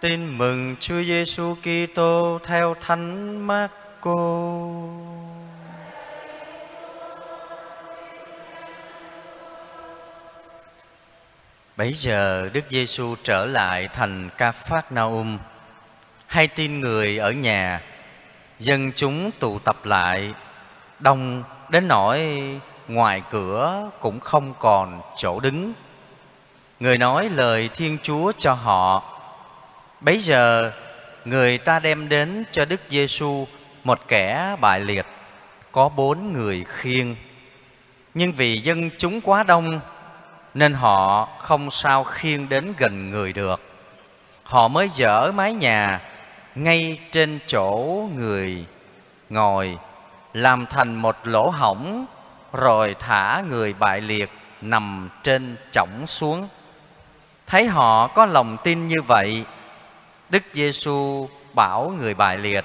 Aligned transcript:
Tin 0.00 0.38
mừng 0.38 0.76
Chúa 0.80 1.02
Giêsu 1.02 1.54
Kitô 1.54 2.38
theo 2.44 2.74
Thánh 2.80 3.38
Marco. 3.46 4.14
Bấy 11.76 11.92
giờ 11.92 12.48
Đức 12.52 12.64
Giêsu 12.68 13.14
trở 13.22 13.46
lại 13.46 13.88
thành 13.92 14.30
Ca 14.38 14.52
na 14.90 15.02
um 15.02 15.38
hay 16.26 16.48
tin 16.48 16.80
người 16.80 17.18
ở 17.18 17.30
nhà, 17.30 17.82
dân 18.58 18.92
chúng 18.96 19.30
tụ 19.30 19.58
tập 19.58 19.76
lại, 19.84 20.34
đông 20.98 21.42
đến 21.68 21.88
nỗi 21.88 22.38
ngoài 22.88 23.22
cửa 23.30 23.90
cũng 24.00 24.20
không 24.20 24.54
còn 24.58 25.00
chỗ 25.16 25.40
đứng. 25.40 25.72
Người 26.80 26.98
nói 26.98 27.28
lời 27.28 27.70
Thiên 27.74 27.98
Chúa 28.02 28.32
cho 28.38 28.52
họ. 28.52 29.16
Bấy 30.00 30.18
giờ 30.18 30.72
người 31.24 31.58
ta 31.58 31.78
đem 31.78 32.08
đến 32.08 32.44
cho 32.50 32.64
Đức 32.64 32.80
Giêsu 32.88 33.46
một 33.84 34.00
kẻ 34.08 34.56
bại 34.60 34.80
liệt 34.80 35.06
có 35.72 35.88
bốn 35.88 36.32
người 36.32 36.64
khiêng. 36.68 37.16
Nhưng 38.14 38.32
vì 38.32 38.58
dân 38.58 38.90
chúng 38.98 39.20
quá 39.20 39.42
đông 39.42 39.80
nên 40.54 40.74
họ 40.74 41.28
không 41.38 41.70
sao 41.70 42.04
khiêng 42.04 42.48
đến 42.48 42.74
gần 42.78 43.10
người 43.10 43.32
được. 43.32 43.60
Họ 44.42 44.68
mới 44.68 44.90
dỡ 44.94 45.32
mái 45.32 45.52
nhà 45.52 46.00
ngay 46.54 46.98
trên 47.12 47.38
chỗ 47.46 48.08
người 48.14 48.64
ngồi 49.30 49.78
làm 50.32 50.66
thành 50.66 50.94
một 50.94 51.16
lỗ 51.24 51.50
hổng 51.50 52.06
rồi 52.52 52.94
thả 52.98 53.42
người 53.48 53.72
bại 53.72 54.00
liệt 54.00 54.30
nằm 54.60 55.08
trên 55.22 55.56
trọng 55.72 56.06
xuống. 56.06 56.48
Thấy 57.46 57.66
họ 57.66 58.06
có 58.06 58.26
lòng 58.26 58.56
tin 58.64 58.88
như 58.88 59.02
vậy, 59.02 59.44
Đức 60.30 60.42
Giêsu 60.52 61.28
bảo 61.54 61.92
người 61.98 62.14
bại 62.14 62.38
liệt: 62.38 62.64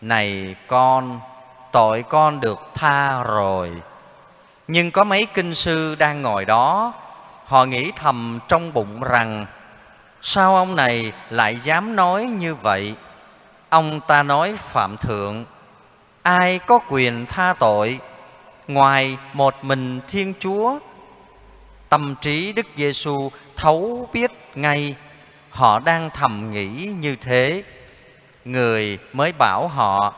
"Này 0.00 0.56
con, 0.66 1.20
tội 1.72 2.02
con 2.02 2.40
được 2.40 2.58
tha 2.74 3.22
rồi." 3.22 3.72
Nhưng 4.68 4.90
có 4.90 5.04
mấy 5.04 5.26
kinh 5.34 5.54
sư 5.54 5.94
đang 5.94 6.22
ngồi 6.22 6.44
đó, 6.44 6.92
họ 7.44 7.64
nghĩ 7.64 7.92
thầm 7.96 8.38
trong 8.48 8.72
bụng 8.72 9.02
rằng: 9.02 9.46
Sao 10.20 10.56
ông 10.56 10.76
này 10.76 11.12
lại 11.30 11.58
dám 11.62 11.96
nói 11.96 12.24
như 12.24 12.54
vậy? 12.54 12.94
Ông 13.68 14.00
ta 14.06 14.22
nói 14.22 14.54
phạm 14.58 14.96
thượng, 14.96 15.44
ai 16.22 16.58
có 16.58 16.78
quyền 16.88 17.26
tha 17.26 17.54
tội 17.58 18.00
ngoài 18.68 19.16
một 19.32 19.54
mình 19.62 20.00
Thiên 20.08 20.34
Chúa? 20.38 20.78
Tâm 21.88 22.14
trí 22.20 22.52
Đức 22.52 22.66
Giêsu 22.76 23.30
thấu 23.56 24.08
biết 24.12 24.30
ngay 24.54 24.94
họ 25.54 25.78
đang 25.78 26.10
thầm 26.10 26.52
nghĩ 26.52 26.94
như 27.00 27.16
thế. 27.20 27.62
Người 28.44 28.98
mới 29.12 29.32
bảo 29.32 29.68
họ, 29.68 30.14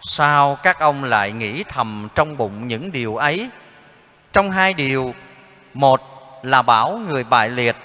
sao 0.00 0.58
các 0.62 0.78
ông 0.78 1.04
lại 1.04 1.32
nghĩ 1.32 1.62
thầm 1.68 2.08
trong 2.14 2.36
bụng 2.36 2.68
những 2.68 2.92
điều 2.92 3.16
ấy? 3.16 3.50
Trong 4.32 4.50
hai 4.50 4.74
điều, 4.74 5.14
một 5.74 6.00
là 6.42 6.62
bảo 6.62 7.00
người 7.08 7.24
bại 7.24 7.48
liệt, 7.48 7.76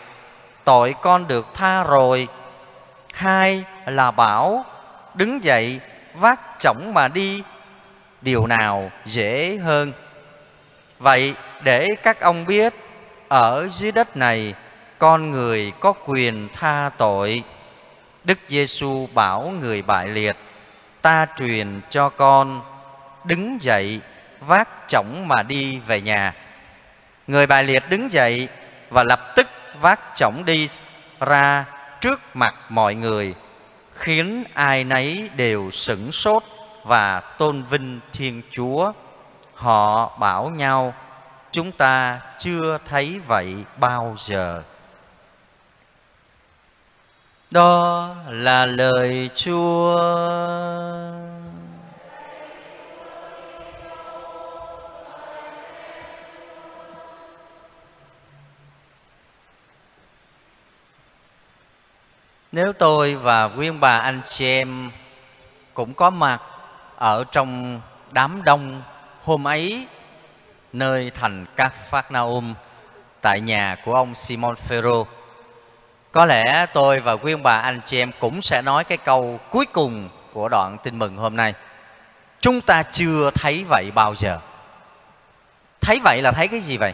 tội 0.64 0.96
con 1.02 1.28
được 1.28 1.48
tha 1.54 1.84
rồi. 1.84 2.28
Hai 3.14 3.64
là 3.86 4.12
bảo 4.12 4.66
đứng 5.14 5.44
dậy 5.44 5.80
vác 6.14 6.40
chổng 6.60 6.94
mà 6.94 7.08
đi, 7.08 7.44
điều 8.22 8.48
nào 8.48 8.92
dễ 9.06 9.58
hơn? 9.58 9.94
Vậy 11.00 11.34
để 11.64 11.88
các 12.04 12.22
ông 12.22 12.46
biết, 12.46 12.74
ở 13.28 13.68
dưới 13.72 13.92
đất 13.92 14.18
này 14.18 14.54
con 15.00 15.32
người 15.32 15.74
có 15.80 15.94
quyền 16.06 16.48
tha 16.54 16.90
tội. 16.98 17.44
Đức 18.24 18.38
Giêsu 18.48 19.08
bảo 19.14 19.54
người 19.62 19.82
bại 19.82 20.08
liệt, 20.08 20.36
ta 21.02 21.26
truyền 21.38 21.82
cho 21.90 22.10
con 22.10 22.62
đứng 23.24 23.58
dậy 23.62 24.02
vác 24.40 24.70
chổng 24.88 25.28
mà 25.28 25.44
đi 25.44 25.80
về 25.80 26.02
nhà. 26.02 26.34
Người 27.28 27.48
bại 27.48 27.64
liệt 27.64 27.84
đứng 27.90 28.12
dậy 28.12 28.48
và 28.90 29.04
lập 29.04 29.20
tức 29.36 29.48
vác 29.82 30.00
chổng 30.16 30.46
đi 30.46 30.68
ra 31.20 31.66
trước 32.02 32.20
mặt 32.34 32.56
mọi 32.70 32.96
người, 32.96 33.36
khiến 33.94 34.44
ai 34.54 34.84
nấy 34.84 35.30
đều 35.36 35.72
sửng 35.72 36.12
sốt 36.12 36.44
và 36.84 37.20
tôn 37.20 37.64
vinh 37.64 38.00
Thiên 38.14 38.42
Chúa. 38.52 38.92
Họ 39.54 40.18
bảo 40.18 40.50
nhau, 40.50 40.94
chúng 41.52 41.72
ta 41.72 42.20
chưa 42.40 42.78
thấy 42.86 43.20
vậy 43.28 43.56
bao 43.78 44.16
giờ. 44.18 44.64
Đó 47.58 48.16
là 48.30 48.66
lời 48.66 49.30
Chúa. 49.36 49.98
Nếu 62.52 62.74
tôi 62.80 63.16
và 63.16 63.48
nguyên 63.48 63.80
bà 63.80 63.98
anh 63.98 64.22
chị 64.26 64.46
em 64.46 64.92
cũng 65.74 65.94
có 65.94 66.10
mặt 66.10 66.42
ở 66.96 67.24
trong 67.32 67.82
đám 68.12 68.44
đông 68.44 68.82
hôm 69.24 69.48
ấy 69.48 69.88
nơi 70.74 71.12
thành 71.16 71.46
Capernaum 71.56 72.54
tại 73.22 73.42
nhà 73.42 73.76
của 73.86 73.94
ông 73.94 74.16
Simon 74.16 74.56
Phêrô. 74.56 75.08
Có 76.18 76.26
lẽ 76.26 76.66
tôi 76.74 77.00
và 77.00 77.14
quý 77.14 77.32
ông 77.32 77.44
bà 77.44 77.58
anh 77.58 77.82
chị 77.86 78.02
em 78.02 78.12
cũng 78.20 78.42
sẽ 78.42 78.62
nói 78.62 78.84
cái 78.84 78.98
câu 78.98 79.40
cuối 79.50 79.66
cùng 79.66 80.10
của 80.34 80.50
đoạn 80.50 80.78
tin 80.84 81.00
mừng 81.00 81.18
hôm 81.18 81.36
nay. 81.36 81.54
Chúng 82.40 82.62
ta 82.62 82.84
chưa 82.84 83.32
thấy 83.36 83.66
vậy 83.70 83.92
bao 83.96 84.16
giờ. 84.16 84.40
Thấy 85.82 86.00
vậy 86.04 86.22
là 86.22 86.32
thấy 86.32 86.48
cái 86.48 86.60
gì 86.60 86.78
vậy? 86.78 86.94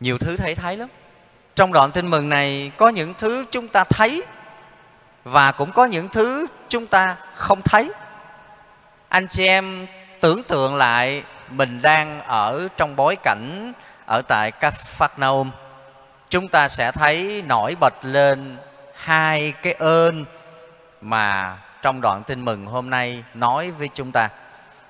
Nhiều 0.00 0.18
thứ 0.18 0.36
thấy 0.36 0.54
thấy 0.54 0.76
lắm 0.76 0.88
trong 1.54 1.72
đoạn 1.72 1.90
tin 1.90 2.06
mừng 2.10 2.28
này 2.28 2.70
có 2.76 2.88
những 2.88 3.14
thứ 3.18 3.44
chúng 3.50 3.68
ta 3.68 3.84
thấy 3.84 4.22
và 5.24 5.52
cũng 5.52 5.72
có 5.72 5.84
những 5.84 6.08
thứ 6.08 6.46
chúng 6.68 6.86
ta 6.86 7.16
không 7.34 7.62
thấy 7.62 7.90
anh 9.08 9.28
chị 9.28 9.46
em 9.46 9.86
tưởng 10.20 10.42
tượng 10.42 10.76
lại 10.76 11.22
mình 11.50 11.82
đang 11.82 12.20
ở 12.20 12.68
trong 12.76 12.96
bối 12.96 13.16
cảnh 13.16 13.72
ở 14.06 14.22
tại 14.28 14.50
Capernaum 14.50 15.50
chúng 16.36 16.48
ta 16.48 16.68
sẽ 16.68 16.92
thấy 16.92 17.42
nổi 17.46 17.76
bật 17.80 17.94
lên 18.02 18.56
hai 18.94 19.52
cái 19.62 19.72
ơn 19.72 20.24
mà 21.00 21.56
trong 21.82 22.00
đoạn 22.00 22.22
tin 22.22 22.44
mừng 22.44 22.66
hôm 22.66 22.90
nay 22.90 23.24
nói 23.34 23.70
với 23.70 23.88
chúng 23.94 24.12
ta. 24.12 24.28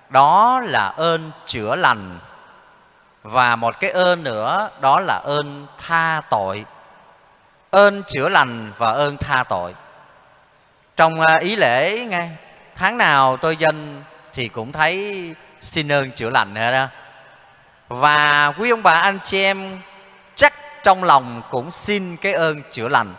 Đó 0.09 0.61
là 0.65 0.87
ơn 0.87 1.31
chữa 1.45 1.77
lành 1.77 2.19
và 3.23 3.57
một 3.57 3.81
cái 3.81 3.91
ơn 3.91 4.23
nữa, 4.23 4.71
đó 4.81 5.01
là 5.01 5.21
ơn 5.25 5.67
tha 5.79 6.21
tội. 6.31 6.65
Ơn 7.71 8.03
chữa 8.07 8.29
lành 8.29 8.73
và 8.79 8.93
ơn 8.93 9.17
tha 9.17 9.45
tội. 9.45 9.75
Trong 10.97 11.21
à, 11.21 11.35
ý 11.41 11.57
lễ 11.57 12.05
nghe, 12.11 12.29
tháng 12.75 12.99
nào 12.99 13.37
tôi 13.37 13.57
dân 13.57 14.03
thì 14.33 14.49
cũng 14.49 14.73
thấy 14.73 15.35
xin 15.61 15.93
ơn 15.93 16.11
chữa 16.11 16.31
lành 16.31 16.55
nữa 16.55 16.73
đó 16.73 16.87
và 17.89 18.53
quý 18.59 18.71
ông 18.71 18.83
bà, 18.83 18.93
anh 18.93 19.19
chị 19.23 19.43
em 19.43 19.81
trong 20.87 21.05
lòng 21.05 21.43
cũng 21.51 21.71
xin 21.71 22.17
cái 22.17 22.33
ơn 22.33 22.63
chữa 22.71 22.89
lành. 22.89 23.15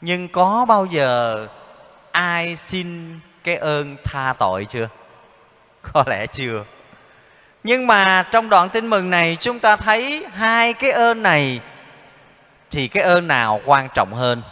Nhưng 0.00 0.28
có 0.28 0.64
bao 0.68 0.86
giờ 0.86 1.46
ai 2.12 2.56
xin 2.56 3.20
cái 3.44 3.56
ơn 3.56 3.96
tha 4.04 4.34
tội 4.38 4.66
chưa? 4.68 4.88
Có 5.92 6.04
lẽ 6.06 6.26
chưa. 6.26 6.64
Nhưng 7.64 7.86
mà 7.86 8.24
trong 8.30 8.48
đoạn 8.48 8.68
tin 8.68 8.86
mừng 8.86 9.10
này 9.10 9.36
chúng 9.40 9.58
ta 9.58 9.76
thấy 9.76 10.26
hai 10.32 10.72
cái 10.72 10.90
ơn 10.90 11.22
này, 11.22 11.60
thì 12.70 12.88
cái 12.88 13.02
ơn 13.02 13.28
nào 13.28 13.60
quan 13.64 13.88
trọng 13.94 14.14
hơn? 14.14 14.42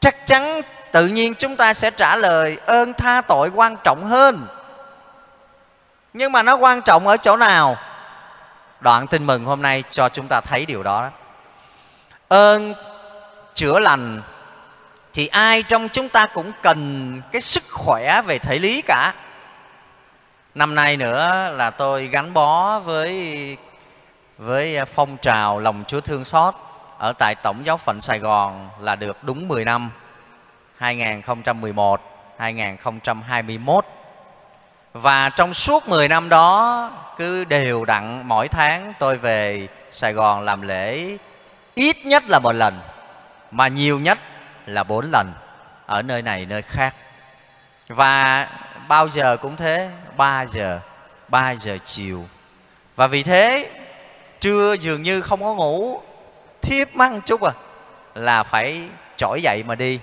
Chắc 0.00 0.26
chắn 0.26 0.60
tự 0.92 1.06
nhiên 1.06 1.34
chúng 1.34 1.56
ta 1.56 1.74
sẽ 1.74 1.90
trả 1.90 2.16
lời 2.16 2.58
ơn 2.66 2.94
tha 2.94 3.20
tội 3.20 3.50
quan 3.54 3.76
trọng 3.84 4.04
hơn. 4.04 4.46
Nhưng 6.12 6.32
mà 6.32 6.42
nó 6.42 6.56
quan 6.56 6.82
trọng 6.82 7.06
ở 7.06 7.16
chỗ 7.16 7.36
nào? 7.36 7.76
Đoạn 8.80 9.06
tin 9.06 9.26
mừng 9.26 9.44
hôm 9.44 9.62
nay 9.62 9.84
cho 9.90 10.08
chúng 10.08 10.26
ta 10.28 10.40
thấy 10.40 10.66
điều 10.66 10.82
đó 10.82 11.10
ơn 12.28 12.74
chữa 13.54 13.78
lành 13.78 14.22
thì 15.12 15.26
ai 15.26 15.62
trong 15.62 15.88
chúng 15.88 16.08
ta 16.08 16.26
cũng 16.26 16.52
cần 16.62 17.22
cái 17.32 17.40
sức 17.40 17.62
khỏe 17.70 18.22
về 18.22 18.38
thể 18.38 18.58
lý 18.58 18.82
cả. 18.82 19.14
Năm 20.54 20.74
nay 20.74 20.96
nữa 20.96 21.52
là 21.56 21.70
tôi 21.70 22.06
gắn 22.06 22.34
bó 22.34 22.78
với 22.78 23.56
với 24.38 24.84
phong 24.84 25.16
trào 25.16 25.58
lòng 25.58 25.84
Chúa 25.86 26.00
thương 26.00 26.24
xót 26.24 26.54
ở 26.98 27.12
tại 27.12 27.34
Tổng 27.34 27.66
giáo 27.66 27.76
phận 27.76 28.00
Sài 28.00 28.18
Gòn 28.18 28.68
là 28.78 28.96
được 28.96 29.24
đúng 29.24 29.48
10 29.48 29.64
năm 29.64 29.90
2011 30.76 32.00
2021 32.38 33.86
và 34.92 35.28
trong 35.28 35.54
suốt 35.54 35.88
10 35.88 36.08
năm 36.08 36.28
đó 36.28 36.90
cứ 37.20 37.44
đều 37.44 37.84
đặn 37.84 38.22
mỗi 38.28 38.48
tháng 38.48 38.92
tôi 38.98 39.18
về 39.18 39.68
Sài 39.90 40.12
Gòn 40.12 40.40
làm 40.40 40.62
lễ 40.62 41.16
ít 41.74 41.96
nhất 42.04 42.22
là 42.28 42.38
một 42.38 42.52
lần, 42.52 42.80
mà 43.50 43.68
nhiều 43.68 43.98
nhất 43.98 44.18
là 44.66 44.84
bốn 44.84 45.10
lần 45.10 45.32
ở 45.86 46.02
nơi 46.02 46.22
này, 46.22 46.46
nơi 46.46 46.62
khác. 46.62 46.94
Và 47.88 48.48
bao 48.88 49.08
giờ 49.08 49.36
cũng 49.36 49.56
thế 49.56 49.90
3 50.16 50.46
giờ 50.46 50.80
3 51.28 51.54
giờ 51.54 51.78
chiều. 51.84 52.24
Và 52.96 53.06
vì 53.06 53.22
thế, 53.22 53.70
trưa 54.40 54.76
dường 54.80 55.02
như 55.02 55.20
không 55.20 55.40
có 55.40 55.54
ngủ, 55.54 56.00
thiếp 56.62 56.96
măng 56.96 57.20
chút 57.20 57.42
à 57.42 57.52
là 58.14 58.42
phải 58.42 58.82
trỗi 59.16 59.42
dậy 59.42 59.62
mà 59.66 59.74
đi. 59.74 60.00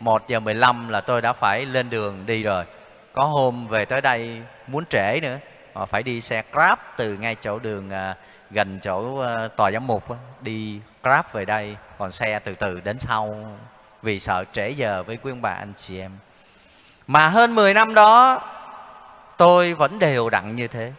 Một 0.00 0.28
giờ 0.28 0.40
15 0.40 0.88
là 0.88 1.00
tôi 1.00 1.22
đã 1.22 1.32
phải 1.32 1.66
lên 1.66 1.90
đường 1.90 2.26
đi 2.26 2.42
rồi. 2.42 2.64
Có 3.12 3.22
hôm 3.22 3.66
về 3.66 3.84
tới 3.84 4.00
đây 4.00 4.40
muốn 4.66 4.84
trễ 4.86 5.20
nữa 5.22 5.38
họ 5.74 5.86
phải 5.86 6.02
đi 6.02 6.20
xe 6.20 6.42
grab 6.52 6.78
từ 6.96 7.14
ngay 7.14 7.36
chỗ 7.40 7.58
đường 7.58 7.90
à, 7.90 8.14
gần 8.50 8.80
chỗ 8.82 9.20
à, 9.20 9.48
tòa 9.56 9.70
giám 9.70 9.86
mục 9.86 10.04
đi 10.40 10.80
grab 11.02 11.24
về 11.32 11.44
đây 11.44 11.76
còn 11.98 12.10
xe 12.10 12.38
từ 12.38 12.54
từ 12.54 12.80
đến 12.80 12.98
sau 12.98 13.36
vì 14.02 14.18
sợ 14.18 14.44
trễ 14.52 14.70
giờ 14.70 15.02
với 15.02 15.18
quý 15.22 15.32
ông 15.32 15.42
bà 15.42 15.50
anh 15.50 15.72
chị 15.76 16.00
em. 16.00 16.10
Mà 17.06 17.28
hơn 17.28 17.54
10 17.54 17.74
năm 17.74 17.94
đó 17.94 18.42
tôi 19.36 19.74
vẫn 19.74 19.98
đều 19.98 20.30
đặn 20.30 20.56
như 20.56 20.68
thế. 20.68 20.92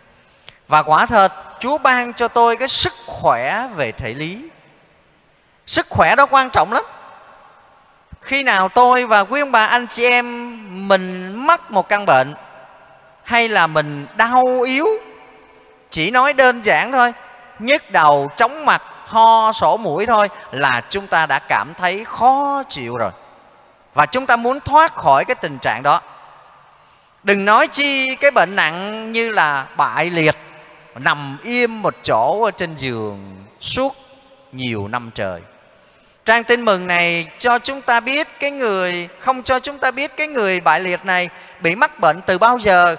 Và 0.67 0.83
quả 0.83 1.05
thật 1.05 1.33
chúa 1.59 1.77
ban 1.77 2.13
cho 2.13 2.27
tôi 2.27 2.57
cái 2.57 2.67
sức 2.67 2.93
khỏe 3.07 3.67
về 3.75 3.91
thể 3.91 4.13
lý. 4.13 4.49
Sức 5.67 5.87
khỏe 5.89 6.15
đó 6.15 6.25
quan 6.25 6.49
trọng 6.49 6.73
lắm. 6.73 6.83
Khi 8.21 8.43
nào 8.43 8.69
tôi 8.69 9.05
và 9.05 9.19
quý 9.19 9.41
ông 9.41 9.51
bà 9.51 9.65
anh 9.65 9.87
chị 9.87 10.05
em 10.05 10.87
mình 10.87 11.35
mắc 11.35 11.71
một 11.71 11.89
căn 11.89 12.05
bệnh 12.05 12.33
hay 13.31 13.47
là 13.47 13.67
mình 13.67 14.07
đau 14.17 14.61
yếu? 14.65 14.87
Chỉ 15.89 16.11
nói 16.11 16.33
đơn 16.33 16.61
giản 16.65 16.91
thôi, 16.91 17.13
nhức 17.59 17.91
đầu, 17.91 18.29
chóng 18.37 18.65
mặt, 18.65 18.81
ho, 19.07 19.51
sổ 19.51 19.77
mũi 19.77 20.05
thôi 20.05 20.29
là 20.51 20.81
chúng 20.89 21.07
ta 21.07 21.25
đã 21.25 21.39
cảm 21.39 21.73
thấy 21.77 22.05
khó 22.05 22.63
chịu 22.69 22.97
rồi. 22.97 23.11
Và 23.93 24.05
chúng 24.05 24.25
ta 24.25 24.35
muốn 24.35 24.59
thoát 24.59 24.95
khỏi 24.95 25.25
cái 25.25 25.35
tình 25.35 25.57
trạng 25.61 25.83
đó. 25.83 26.01
Đừng 27.23 27.45
nói 27.45 27.67
chi 27.67 28.15
cái 28.15 28.31
bệnh 28.31 28.55
nặng 28.55 29.11
như 29.11 29.29
là 29.29 29.65
bại 29.77 30.09
liệt, 30.09 30.35
nằm 30.95 31.37
im 31.43 31.81
một 31.81 31.95
chỗ 32.03 32.43
ở 32.43 32.51
trên 32.51 32.75
giường 32.75 33.45
suốt 33.59 33.95
nhiều 34.51 34.87
năm 34.87 35.11
trời. 35.15 35.41
Trang 36.25 36.43
tin 36.43 36.65
mừng 36.65 36.87
này 36.87 37.27
cho 37.39 37.59
chúng 37.59 37.81
ta 37.81 37.99
biết 37.99 38.27
cái 38.39 38.51
người, 38.51 39.09
không 39.19 39.43
cho 39.43 39.59
chúng 39.59 39.77
ta 39.77 39.91
biết 39.91 40.17
cái 40.17 40.27
người 40.27 40.59
bại 40.59 40.79
liệt 40.79 41.05
này 41.05 41.29
bị 41.59 41.75
mắc 41.75 41.99
bệnh 41.99 42.21
từ 42.21 42.37
bao 42.37 42.59
giờ 42.59 42.95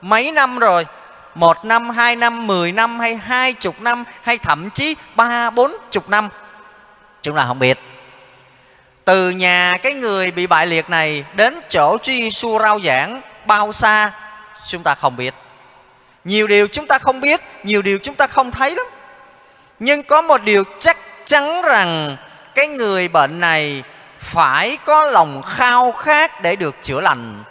mấy 0.00 0.32
năm 0.32 0.58
rồi? 0.58 0.86
Một 1.34 1.64
năm, 1.64 1.90
hai 1.90 2.16
năm, 2.16 2.46
mười 2.46 2.72
năm 2.72 3.00
hay 3.00 3.16
hai 3.16 3.52
chục 3.52 3.80
năm 3.80 4.04
hay 4.22 4.38
thậm 4.38 4.70
chí 4.70 4.96
ba, 5.14 5.50
bốn 5.50 5.76
chục 5.90 6.08
năm? 6.08 6.28
Chúng 7.22 7.36
ta 7.36 7.44
không 7.46 7.58
biết. 7.58 7.78
Từ 9.04 9.30
nhà 9.30 9.74
cái 9.82 9.92
người 9.92 10.30
bị 10.30 10.46
bại 10.46 10.66
liệt 10.66 10.90
này 10.90 11.24
đến 11.34 11.60
chỗ 11.68 11.98
Chúa 12.02 12.12
Giêsu 12.12 12.58
rao 12.58 12.80
giảng, 12.80 13.20
bao 13.46 13.72
xa? 13.72 14.12
Chúng 14.66 14.82
ta 14.82 14.94
không 14.94 15.16
biết. 15.16 15.34
Nhiều 16.24 16.46
điều 16.46 16.66
chúng 16.66 16.86
ta 16.86 16.98
không 16.98 17.20
biết, 17.20 17.40
nhiều 17.64 17.82
điều 17.82 17.98
chúng 18.02 18.14
ta 18.14 18.26
không 18.26 18.50
thấy 18.50 18.74
lắm. 18.74 18.86
Nhưng 19.78 20.02
có 20.02 20.22
một 20.22 20.42
điều 20.42 20.64
chắc 20.78 20.96
chắn 21.24 21.62
rằng 21.62 22.16
cái 22.54 22.66
người 22.66 23.08
bệnh 23.08 23.40
này 23.40 23.82
phải 24.18 24.78
có 24.84 25.04
lòng 25.04 25.42
khao 25.42 25.92
khát 25.92 26.42
để 26.42 26.56
được 26.56 26.76
chữa 26.82 27.00
lành. 27.00 27.44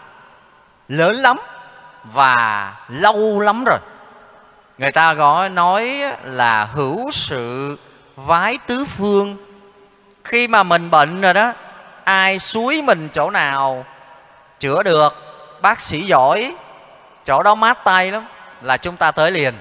Lớn 0.87 1.15
lắm 1.15 1.37
và 2.03 2.73
lâu 2.87 3.39
lắm 3.39 3.63
rồi. 3.63 3.77
Người 4.77 4.91
ta 4.91 5.13
gọi, 5.13 5.49
nói 5.49 6.03
là 6.23 6.65
hữu 6.65 7.11
sự 7.11 7.77
vái 8.15 8.57
tứ 8.67 8.85
phương. 8.85 9.37
Khi 10.23 10.47
mà 10.47 10.63
mình 10.63 10.91
bệnh 10.91 11.21
rồi 11.21 11.33
đó, 11.33 11.53
ai 12.03 12.39
suối 12.39 12.81
mình 12.81 13.09
chỗ 13.13 13.29
nào 13.29 13.85
chữa 14.59 14.83
được, 14.83 15.15
bác 15.61 15.79
sĩ 15.79 16.01
giỏi, 16.01 16.55
chỗ 17.25 17.43
đó 17.43 17.55
mát 17.55 17.83
tay 17.83 18.11
lắm, 18.11 18.25
là 18.61 18.77
chúng 18.77 18.97
ta 18.97 19.11
tới 19.11 19.31
liền. 19.31 19.53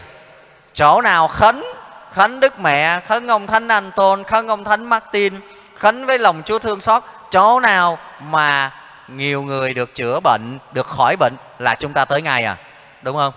Chỗ 0.75 1.01
nào 1.01 1.29
khấn 1.29 1.65
khấn 2.13 2.41
đức 2.41 2.59
mẹ, 2.61 3.01
khấn 3.01 3.29
ông 3.29 3.47
thánh 3.47 3.69
anh 3.69 3.91
tôn 3.97 4.25
khấn 4.25 4.49
ông 4.49 4.65
thánh 4.65 4.85
martin, 4.85 5.35
khấn 5.77 6.07
với 6.07 6.19
lòng 6.19 6.43
chúa 6.45 6.59
thương 6.59 6.81
xót, 6.81 7.03
chỗ 7.31 7.61
nào 7.61 7.99
mà 8.21 8.71
nhiều 9.09 9.43
người 9.43 9.75
được 9.75 9.95
chữa 9.95 10.21
bệnh, 10.21 10.59
được 10.73 10.87
khỏi 10.87 11.17
bệnh 11.17 11.37
là 11.59 11.75
chúng 11.75 11.93
ta 11.93 12.05
tới 12.05 12.23
ngay 12.23 12.45
à 12.45 12.57
đúng 13.03 13.17
không? 13.17 13.33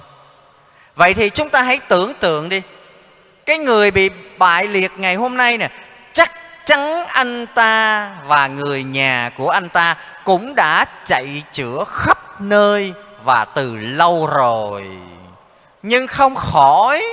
Vậy 0.95 1.13
thì 1.13 1.29
chúng 1.29 1.49
ta 1.49 1.61
hãy 1.61 1.79
tưởng 1.87 2.13
tượng 2.13 2.49
đi. 2.49 2.61
Cái 3.45 3.57
người 3.57 3.91
bị 3.91 4.09
bại 4.37 4.67
liệt 4.67 4.91
ngày 4.97 5.15
hôm 5.15 5.37
nay 5.37 5.57
nè, 5.57 5.69
chắc 6.13 6.31
chắn 6.65 7.05
anh 7.07 7.47
ta 7.47 8.11
và 8.25 8.47
người 8.47 8.83
nhà 8.83 9.31
của 9.37 9.49
anh 9.49 9.69
ta 9.69 9.95
cũng 10.23 10.55
đã 10.55 10.85
chạy 11.05 11.43
chữa 11.51 11.83
khắp 11.87 12.41
nơi 12.41 12.93
và 13.23 13.45
từ 13.45 13.75
lâu 13.75 14.27
rồi. 14.27 14.85
Nhưng 15.83 16.07
không 16.07 16.35
khỏi, 16.35 17.03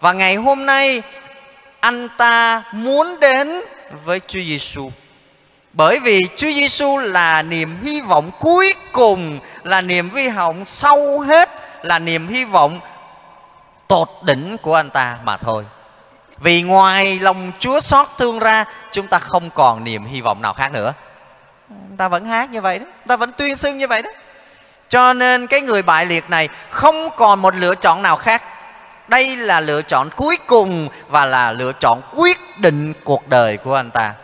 và 0.00 0.12
ngày 0.12 0.36
hôm 0.36 0.66
nay 0.66 1.02
anh 1.80 2.08
ta 2.16 2.62
muốn 2.72 3.20
đến 3.20 3.60
với 4.04 4.20
Chúa 4.26 4.40
Giêsu 4.40 4.90
bởi 5.72 6.00
vì 6.00 6.28
Chúa 6.36 6.52
Giêsu 6.52 6.98
là 6.98 7.42
niềm 7.42 7.76
hy 7.82 8.00
vọng 8.00 8.30
cuối 8.40 8.74
cùng, 8.92 9.38
là 9.62 9.80
niềm 9.80 10.10
hy 10.14 10.28
vọng 10.28 10.64
sâu 10.64 11.20
hết, 11.20 11.50
là 11.82 11.98
niềm 11.98 12.28
hy 12.28 12.44
vọng 12.44 12.80
tột 13.88 14.08
đỉnh 14.22 14.56
của 14.58 14.74
anh 14.74 14.90
ta 14.90 15.18
mà 15.24 15.36
thôi. 15.36 15.64
Vì 16.38 16.62
ngoài 16.62 17.18
lòng 17.18 17.52
Chúa 17.58 17.80
xót 17.80 18.06
thương 18.18 18.38
ra, 18.38 18.64
chúng 18.92 19.06
ta 19.06 19.18
không 19.18 19.50
còn 19.50 19.84
niềm 19.84 20.04
hy 20.04 20.20
vọng 20.20 20.42
nào 20.42 20.52
khác 20.52 20.72
nữa. 20.72 20.94
Ta 21.96 22.08
vẫn 22.08 22.24
hát 22.24 22.50
như 22.50 22.60
vậy 22.60 22.78
đó 22.78 22.86
ta 23.06 23.16
vẫn 23.16 23.32
tuyên 23.32 23.56
xưng 23.56 23.78
như 23.78 23.86
vậy 23.86 24.02
đó. 24.02 24.10
Cho 24.88 25.12
nên 25.12 25.46
cái 25.46 25.60
người 25.60 25.82
bại 25.82 26.06
liệt 26.06 26.30
này 26.30 26.48
không 26.70 27.08
còn 27.16 27.42
một 27.42 27.54
lựa 27.54 27.74
chọn 27.74 28.02
nào 28.02 28.16
khác. 28.16 28.42
Đây 29.08 29.36
là 29.36 29.60
lựa 29.60 29.82
chọn 29.82 30.10
cuối 30.16 30.38
cùng 30.46 30.88
và 31.08 31.24
là 31.24 31.52
lựa 31.52 31.72
chọn 31.80 32.00
quyết 32.14 32.38
định 32.58 32.92
cuộc 33.04 33.28
đời 33.28 33.56
của 33.56 33.74
anh 33.74 33.90
ta 33.90 34.14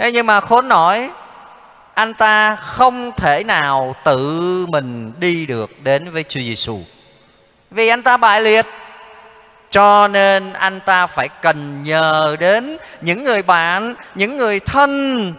thế 0.00 0.12
nhưng 0.12 0.26
mà 0.26 0.40
khốn 0.40 0.68
nổi, 0.68 1.10
anh 1.94 2.14
ta 2.14 2.56
không 2.56 3.12
thể 3.16 3.44
nào 3.44 3.96
tự 4.04 4.66
mình 4.66 5.12
đi 5.18 5.46
được 5.46 5.70
đến 5.82 6.10
với 6.10 6.22
Chúa 6.22 6.40
Giêsu 6.40 6.78
vì 7.70 7.88
anh 7.88 8.02
ta 8.02 8.16
bại 8.16 8.40
liệt, 8.40 8.66
cho 9.70 10.08
nên 10.08 10.52
anh 10.52 10.80
ta 10.80 11.06
phải 11.06 11.28
cần 11.28 11.82
nhờ 11.82 12.36
đến 12.40 12.78
những 13.00 13.24
người 13.24 13.42
bạn, 13.42 13.94
những 14.14 14.36
người 14.36 14.60
thân 14.60 15.34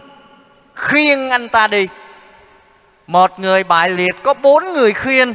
khuyên 0.76 1.30
anh 1.30 1.48
ta 1.48 1.66
đi. 1.66 1.88
Một 3.06 3.38
người 3.38 3.64
bại 3.64 3.88
liệt 3.88 4.14
có 4.22 4.34
bốn 4.34 4.72
người 4.72 4.92
khuyên 4.92 5.34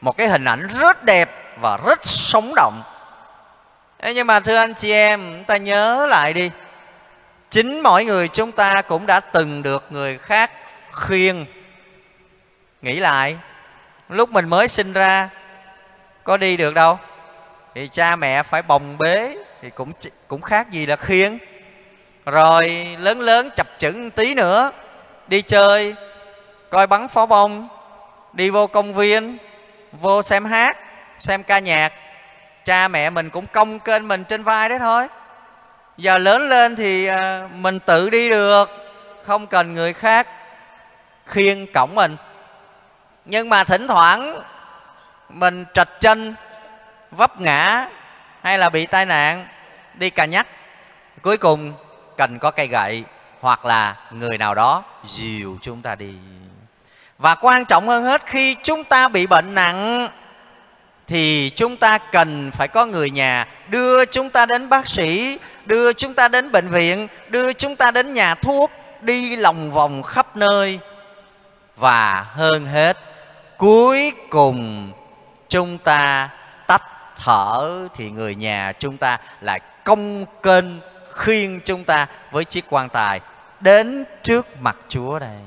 một 0.00 0.16
cái 0.16 0.28
hình 0.28 0.44
ảnh 0.44 0.68
rất 0.80 1.04
đẹp 1.04 1.30
và 1.60 1.78
rất 1.86 1.98
sống 2.02 2.52
động. 2.56 2.82
Thế 3.98 4.14
nhưng 4.14 4.26
mà 4.26 4.40
thưa 4.40 4.56
anh 4.56 4.74
chị 4.74 4.92
em 4.92 5.44
ta 5.44 5.56
nhớ 5.56 6.06
lại 6.06 6.32
đi 6.32 6.50
chính 7.50 7.80
mỗi 7.80 8.04
người 8.04 8.28
chúng 8.28 8.52
ta 8.52 8.82
cũng 8.82 9.06
đã 9.06 9.20
từng 9.20 9.62
được 9.62 9.86
người 9.90 10.18
khác 10.18 10.50
khuyên. 10.92 11.46
Nghĩ 12.82 13.00
lại, 13.00 13.36
lúc 14.08 14.30
mình 14.30 14.48
mới 14.48 14.68
sinh 14.68 14.92
ra, 14.92 15.28
có 16.24 16.36
đi 16.36 16.56
được 16.56 16.74
đâu? 16.74 16.98
Thì 17.74 17.88
cha 17.88 18.16
mẹ 18.16 18.42
phải 18.42 18.62
bồng 18.62 18.98
bế, 18.98 19.36
thì 19.62 19.70
cũng 19.70 19.92
cũng 20.28 20.42
khác 20.42 20.70
gì 20.70 20.86
là 20.86 20.96
khuyên. 20.96 21.38
Rồi 22.26 22.96
lớn 23.00 23.20
lớn 23.20 23.50
chập 23.56 23.66
chững 23.78 24.10
tí 24.10 24.34
nữa, 24.34 24.72
đi 25.28 25.42
chơi, 25.42 25.94
coi 26.70 26.86
bắn 26.86 27.08
pháo 27.08 27.26
bông, 27.26 27.68
đi 28.32 28.50
vô 28.50 28.66
công 28.66 28.94
viên, 28.94 29.38
vô 29.92 30.22
xem 30.22 30.44
hát, 30.44 30.78
xem 31.18 31.42
ca 31.42 31.58
nhạc. 31.58 31.92
Cha 32.64 32.88
mẹ 32.88 33.10
mình 33.10 33.30
cũng 33.30 33.46
công 33.46 33.78
kênh 33.78 34.08
mình 34.08 34.24
trên 34.24 34.42
vai 34.42 34.68
đấy 34.68 34.78
thôi 34.78 35.06
giờ 35.98 36.18
lớn 36.18 36.48
lên 36.48 36.76
thì 36.76 37.06
à, 37.06 37.48
mình 37.54 37.78
tự 37.78 38.10
đi 38.10 38.30
được, 38.30 38.70
không 39.24 39.46
cần 39.46 39.74
người 39.74 39.92
khác 39.92 40.28
khiêng 41.26 41.72
cổng 41.72 41.94
mình. 41.94 42.16
Nhưng 43.24 43.48
mà 43.48 43.64
thỉnh 43.64 43.88
thoảng 43.88 44.42
mình 45.28 45.64
trật 45.74 45.88
chân, 46.00 46.34
vấp 47.10 47.40
ngã 47.40 47.86
hay 48.42 48.58
là 48.58 48.68
bị 48.68 48.86
tai 48.86 49.06
nạn, 49.06 49.46
đi 49.94 50.10
cà 50.10 50.24
nhắc, 50.24 50.46
cuối 51.22 51.36
cùng 51.36 51.72
cần 52.16 52.38
có 52.38 52.50
cây 52.50 52.66
gậy 52.66 53.04
hoặc 53.40 53.64
là 53.64 53.96
người 54.10 54.38
nào 54.38 54.54
đó 54.54 54.82
dìu 55.04 55.58
chúng 55.62 55.82
ta 55.82 55.94
đi. 55.94 56.14
Và 57.18 57.34
quan 57.34 57.64
trọng 57.64 57.88
hơn 57.88 58.04
hết, 58.04 58.26
khi 58.26 58.56
chúng 58.62 58.84
ta 58.84 59.08
bị 59.08 59.26
bệnh 59.26 59.54
nặng 59.54 60.08
thì 61.06 61.50
chúng 61.56 61.76
ta 61.76 61.98
cần 61.98 62.50
phải 62.50 62.68
có 62.68 62.86
người 62.86 63.10
nhà 63.10 63.46
đưa 63.68 64.04
chúng 64.04 64.30
ta 64.30 64.46
đến 64.46 64.68
bác 64.68 64.86
sĩ 64.86 65.38
đưa 65.68 65.92
chúng 65.92 66.14
ta 66.14 66.28
đến 66.28 66.52
bệnh 66.52 66.68
viện 66.68 67.08
đưa 67.28 67.52
chúng 67.52 67.76
ta 67.76 67.90
đến 67.90 68.14
nhà 68.14 68.34
thuốc 68.34 68.70
đi 69.00 69.36
lòng 69.36 69.72
vòng 69.72 70.02
khắp 70.02 70.36
nơi 70.36 70.78
và 71.76 72.26
hơn 72.32 72.66
hết 72.66 72.96
cuối 73.56 74.12
cùng 74.30 74.92
chúng 75.48 75.78
ta 75.78 76.28
tách 76.66 76.82
thở 77.16 77.88
thì 77.94 78.10
người 78.10 78.34
nhà 78.34 78.72
chúng 78.78 78.96
ta 78.96 79.18
lại 79.40 79.60
công 79.84 80.24
kênh 80.42 80.64
khiêng 81.12 81.60
chúng 81.64 81.84
ta 81.84 82.06
với 82.30 82.44
chiếc 82.44 82.64
quan 82.70 82.88
tài 82.88 83.20
đến 83.60 84.04
trước 84.22 84.46
mặt 84.60 84.76
Chúa 84.88 85.18
đây. 85.18 85.38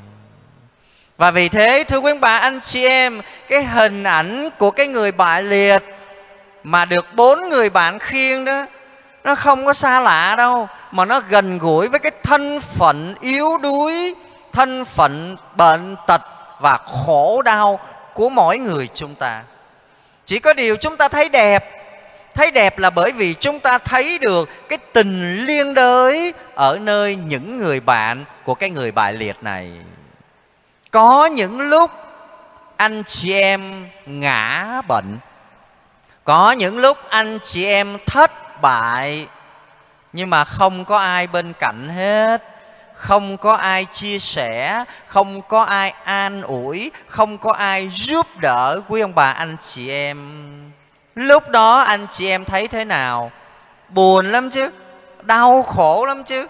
Và 1.17 1.31
vì 1.31 1.49
thế 1.49 1.83
thưa 1.87 1.99
quý 1.99 2.13
bà 2.21 2.37
anh 2.37 2.59
chị 2.61 2.85
em, 2.87 3.21
cái 3.49 3.63
hình 3.63 4.03
ảnh 4.03 4.49
của 4.57 4.71
cái 4.71 4.87
người 4.87 5.11
bại 5.11 5.43
liệt 5.43 5.83
mà 6.63 6.85
được 6.85 7.05
bốn 7.15 7.49
người 7.49 7.69
bạn 7.69 7.99
khiêng 7.99 8.45
đó 8.45 8.65
nó 9.23 9.35
không 9.35 9.65
có 9.65 9.73
xa 9.73 9.99
lạ 9.99 10.35
đâu, 10.37 10.69
mà 10.91 11.05
nó 11.05 11.21
gần 11.29 11.57
gũi 11.59 11.87
với 11.87 11.99
cái 11.99 12.11
thân 12.23 12.59
phận 12.59 13.15
yếu 13.21 13.57
đuối, 13.57 14.15
thân 14.53 14.85
phận 14.85 15.37
bệnh 15.55 15.95
tật 16.07 16.21
và 16.59 16.77
khổ 16.77 17.41
đau 17.41 17.79
của 18.13 18.29
mỗi 18.29 18.57
người 18.57 18.89
chúng 18.93 19.15
ta. 19.15 19.43
Chỉ 20.25 20.39
có 20.39 20.53
điều 20.53 20.75
chúng 20.75 20.97
ta 20.97 21.07
thấy 21.07 21.29
đẹp. 21.29 21.77
Thấy 22.33 22.51
đẹp 22.51 22.79
là 22.79 22.89
bởi 22.89 23.11
vì 23.11 23.33
chúng 23.33 23.59
ta 23.59 23.77
thấy 23.77 24.17
được 24.19 24.49
cái 24.69 24.77
tình 24.77 25.45
liên 25.45 25.73
đới 25.73 26.33
ở 26.55 26.79
nơi 26.81 27.15
những 27.15 27.57
người 27.57 27.79
bạn 27.79 28.25
của 28.43 28.55
cái 28.55 28.69
người 28.69 28.91
bại 28.91 29.13
liệt 29.13 29.35
này. 29.41 29.71
Có 30.91 31.25
những 31.25 31.61
lúc 31.61 31.91
anh 32.77 33.03
chị 33.03 33.33
em 33.33 33.87
ngã 34.05 34.81
bệnh. 34.87 35.19
Có 36.23 36.51
những 36.51 36.77
lúc 36.77 36.97
anh 37.09 37.39
chị 37.43 37.65
em 37.65 37.97
thất 38.05 38.31
bại. 38.61 39.27
Nhưng 40.13 40.29
mà 40.29 40.43
không 40.43 40.85
có 40.85 40.97
ai 40.97 41.27
bên 41.27 41.53
cạnh 41.59 41.89
hết. 41.89 42.43
Không 42.93 43.37
có 43.37 43.53
ai 43.53 43.85
chia 43.85 44.19
sẻ. 44.19 44.83
Không 45.05 45.41
có 45.41 45.63
ai 45.63 45.93
an 46.03 46.41
ủi. 46.41 46.91
Không 47.07 47.37
có 47.37 47.53
ai 47.53 47.89
giúp 47.91 48.27
đỡ. 48.41 48.81
Quý 48.87 49.01
ông 49.01 49.15
bà, 49.15 49.31
anh 49.31 49.57
chị 49.57 49.89
em. 49.89 50.17
Lúc 51.15 51.49
đó 51.49 51.79
anh 51.79 52.07
chị 52.09 52.29
em 52.29 52.45
thấy 52.45 52.67
thế 52.67 52.85
nào? 52.85 53.31
Buồn 53.89 54.31
lắm 54.31 54.49
chứ? 54.49 54.69
Đau 55.21 55.63
khổ 55.63 56.05
lắm 56.05 56.23
chứ? 56.23 56.47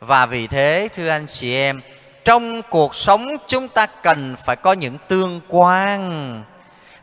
Và 0.00 0.26
vì 0.26 0.46
thế, 0.46 0.88
thưa 0.92 1.08
anh 1.08 1.26
chị 1.26 1.54
em, 1.54 1.80
trong 2.24 2.62
cuộc 2.62 2.94
sống 2.94 3.28
chúng 3.46 3.68
ta 3.68 3.86
cần 3.86 4.36
phải 4.44 4.56
có 4.56 4.72
những 4.72 4.98
tương 5.08 5.40
quan 5.48 6.42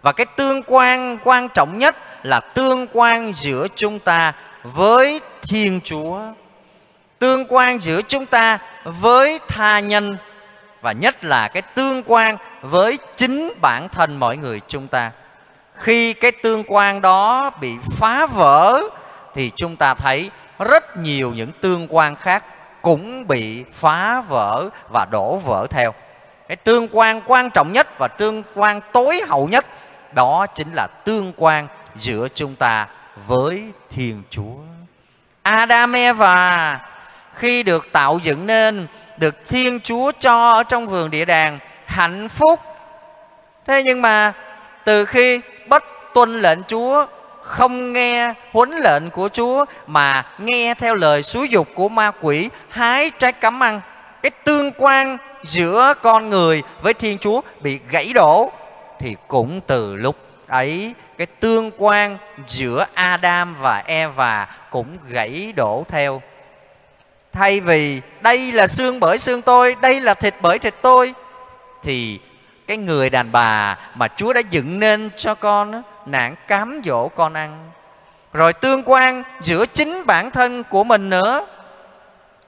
và 0.06 0.12
cái 0.12 0.26
tương 0.26 0.62
quan 0.68 1.18
quan 1.24 1.50
trọng 1.50 1.80
nhất 1.80 1.96
là 2.24 2.40
tương 2.40 2.88
quan 2.94 3.34
giữa 3.34 3.68
chúng 3.76 4.00
ta 4.00 4.34
với 4.64 5.22
thiên 5.50 5.80
chúa. 5.84 6.20
Tương 7.20 7.46
quan 7.50 7.80
giữa 7.80 8.02
chúng 8.02 8.26
ta 8.26 8.60
với 8.84 9.40
tha 9.48 9.80
nhân 9.80 10.18
và 10.82 10.92
nhất 10.92 11.26
là 11.26 11.48
cái 11.48 11.62
tương 11.62 12.04
quan 12.06 12.38
với 12.62 12.98
chính 13.16 13.54
bản 13.62 13.90
thân 13.90 14.18
mọi 14.20 14.38
người 14.38 14.62
chúng 14.68 14.88
ta. 14.88 15.12
Khi 15.74 16.14
cái 16.14 16.32
tương 16.32 16.64
quan 16.68 17.02
đó 17.02 17.52
bị 17.62 17.74
phá 17.92 18.26
vỡ 18.26 18.82
thì 19.34 19.52
chúng 19.56 19.76
ta 19.76 19.94
thấy 19.94 20.30
rất 20.60 20.98
nhiều 20.98 21.32
những 21.36 21.52
tương 21.62 21.88
quan 21.90 22.16
khác 22.16 22.44
cũng 22.82 23.28
bị 23.28 23.64
phá 23.74 24.22
vỡ 24.22 24.70
và 24.90 25.06
đổ 25.06 25.38
vỡ 25.38 25.68
theo. 25.70 25.94
Cái 26.48 26.56
tương 26.56 26.88
quan 26.92 27.22
quan 27.26 27.50
trọng 27.50 27.74
nhất 27.74 27.98
và 27.98 28.08
tương 28.08 28.44
quan 28.56 28.82
tối 28.94 29.22
hậu 29.28 29.48
nhất 29.48 29.66
đó 30.16 30.46
chính 30.56 30.74
là 30.74 30.88
tương 31.06 31.34
quan 31.38 31.68
giữa 31.96 32.28
chúng 32.36 32.56
ta 32.56 32.88
với 33.28 33.64
thiên 33.90 34.24
chúa. 34.30 34.56
Adam, 35.44 35.94
eva, 35.94 36.80
khi 37.34 37.64
được 37.64 37.88
tạo 37.92 38.20
dựng 38.24 38.48
nên, 38.48 38.88
được 39.18 39.36
thiên 39.50 39.80
chúa 39.80 40.12
cho 40.20 40.52
ở 40.52 40.64
trong 40.64 40.88
vườn 40.88 41.12
địa 41.12 41.26
đàng, 41.26 41.60
hạnh 41.86 42.30
phúc. 42.30 42.60
Thế 43.66 43.84
nhưng 43.84 44.02
mà 44.02 44.34
từ 44.86 45.06
khi 45.06 45.40
bất 45.68 45.84
tuân 46.14 46.42
lệnh 46.42 46.64
chúa, 46.64 47.06
không 47.42 47.94
nghe 47.94 48.34
huấn 48.52 48.72
lệnh 48.72 49.10
của 49.10 49.30
chúa, 49.34 49.66
mà 49.88 50.26
nghe 50.38 50.74
theo 50.74 50.96
lời 50.96 51.24
xúi 51.24 51.50
dục 51.50 51.68
của 51.76 51.90
ma 51.90 52.12
quỷ, 52.22 52.50
hái 52.70 53.10
trái 53.10 53.32
cấm 53.32 53.64
ăn, 53.64 53.82
cái 54.24 54.30
tương 54.30 54.72
quan 54.78 55.18
giữa 55.44 55.94
con 56.02 56.30
người 56.30 56.64
với 56.82 56.94
thiên 56.94 57.18
chúa 57.18 57.42
bị 57.62 57.80
gãy 57.90 58.12
đổ 58.14 58.52
thì 59.00 59.16
cũng 59.28 59.62
từ 59.68 59.96
lúc 59.96 60.16
ấy 60.48 60.94
cái 61.18 61.28
tương 61.28 61.72
quan 61.78 62.18
giữa 62.48 62.86
Adam 62.94 63.56
và 63.60 63.84
Eva 63.86 64.48
cũng 64.70 64.98
gãy 65.08 65.54
đổ 65.56 65.84
theo. 65.88 66.22
Thay 67.32 67.60
vì 67.60 68.02
đây 68.22 68.52
là 68.52 68.68
xương 68.68 69.00
bởi 69.00 69.18
xương 69.18 69.42
tôi, 69.42 69.76
đây 69.82 70.02
là 70.02 70.14
thịt 70.14 70.34
bởi 70.42 70.60
thịt 70.60 70.76
tôi 70.82 71.14
thì 71.84 72.20
cái 72.68 72.78
người 72.78 73.10
đàn 73.10 73.32
bà 73.32 73.78
mà 73.96 74.08
Chúa 74.08 74.34
đã 74.34 74.42
dựng 74.50 74.80
nên 74.80 75.10
cho 75.18 75.36
con 75.36 75.84
nạn 76.06 76.36
cám 76.48 76.82
dỗ 76.86 77.08
con 77.08 77.34
ăn. 77.34 77.72
Rồi 78.34 78.54
tương 78.54 78.84
quan 78.86 79.24
giữa 79.42 79.66
chính 79.66 80.06
bản 80.06 80.32
thân 80.32 80.64
của 80.64 80.84
mình 80.84 81.10
nữa. 81.10 81.46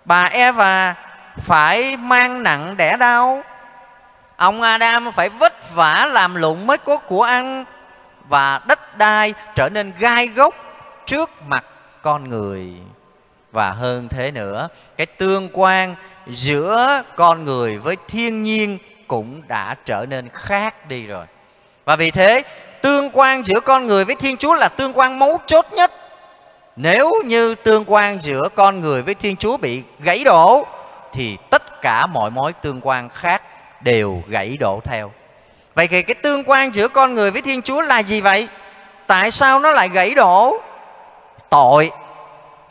Bà 0.06 0.24
Eva 0.24 0.96
phải 1.38 1.98
mang 1.98 2.44
nặng 2.44 2.78
đẻ 2.78 2.98
đau. 2.98 3.44
Ông 4.38 4.62
Adam 4.62 5.12
phải 5.12 5.30
vất 5.30 5.76
vả 5.76 6.08
làm 6.12 6.36
lụng 6.36 6.68
mới 6.68 6.78
có 6.78 6.98
của 6.98 7.24
ăn 7.24 7.66
và 8.30 8.60
đất 8.68 8.98
đai 8.98 9.34
trở 9.56 9.70
nên 9.70 9.92
gai 10.00 10.28
gốc 10.28 10.56
trước 11.06 11.30
mặt 11.48 11.66
con 12.02 12.30
người. 12.30 12.74
Và 13.52 13.72
hơn 13.72 14.08
thế 14.10 14.32
nữa, 14.32 14.68
cái 14.98 15.06
tương 15.06 15.50
quan 15.54 15.96
giữa 16.28 17.04
con 17.16 17.46
người 17.46 17.78
với 17.78 17.98
thiên 18.08 18.44
nhiên 18.44 18.78
cũng 19.08 19.42
đã 19.48 19.76
trở 19.86 20.06
nên 20.10 20.30
khác 20.30 20.88
đi 20.88 21.08
rồi. 21.08 21.26
Và 21.86 21.96
vì 21.96 22.12
thế, 22.12 22.44
tương 22.82 23.10
quan 23.14 23.44
giữa 23.44 23.60
con 23.60 23.86
người 23.86 24.06
với 24.06 24.16
thiên 24.16 24.38
chúa 24.38 24.54
là 24.54 24.68
tương 24.68 24.98
quan 24.98 25.20
mấu 25.20 25.38
chốt 25.46 25.66
nhất. 25.72 25.92
Nếu 26.76 27.14
như 27.26 27.56
tương 27.56 27.84
quan 27.88 28.20
giữa 28.20 28.50
con 28.56 28.82
người 28.82 29.02
với 29.02 29.14
thiên 29.14 29.38
chúa 29.38 29.58
bị 29.58 29.84
gãy 30.00 30.24
đổ, 30.24 30.68
thì 31.14 31.38
tất 31.50 31.82
cả 31.82 32.06
mọi 32.06 32.32
mối 32.32 32.54
tương 32.54 32.80
quan 32.82 33.10
khác 33.10 33.42
đều 33.82 34.24
gãy 34.28 34.58
đổ 34.60 34.80
theo. 34.84 35.12
Vậy 35.76 35.88
thì 35.88 36.02
cái 36.02 36.16
tương 36.16 36.44
quan 36.46 36.74
giữa 36.74 36.88
con 36.88 37.14
người 37.14 37.32
với 37.32 37.42
thiên 37.42 37.62
chúa 37.62 37.82
là 37.82 38.00
gì 38.00 38.22
vậy? 38.22 38.48
Tại 39.08 39.32
sao 39.32 39.60
nó 39.60 39.72
lại 39.72 39.90
gãy 39.90 40.14
đổ? 40.14 40.62
Tội. 41.50 41.92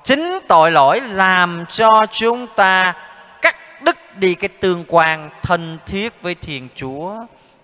Chính 0.05 0.39
tội 0.49 0.71
lỗi 0.71 1.01
làm 1.01 1.65
cho 1.71 1.89
chúng 2.11 2.47
ta 2.57 2.95
cắt 3.43 3.57
đứt 3.83 4.19
đi 4.19 4.35
cái 4.35 4.49
tương 4.49 4.85
quan 4.89 5.31
thân 5.43 5.79
thiết 5.87 6.23
với 6.23 6.35
thiên 6.35 6.69
chúa, 6.75 7.15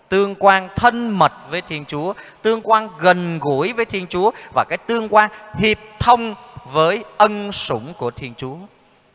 tương 0.08 0.34
quan 0.38 0.68
thân 0.76 1.18
mật 1.18 1.32
với 1.50 1.60
thiên 1.60 1.84
chúa, 1.84 2.12
tương 2.42 2.60
quan 2.62 2.88
gần 2.98 3.38
gũi 3.38 3.72
với 3.72 3.84
thiên 3.84 4.06
chúa 4.06 4.30
và 4.54 4.64
cái 4.68 4.78
tương 4.78 5.08
quan 5.08 5.30
hiệp 5.58 5.78
thông 6.00 6.34
với 6.64 7.04
ân 7.18 7.52
sủng 7.52 7.94
của 7.98 8.10
thiên 8.10 8.34
chúa 8.36 8.56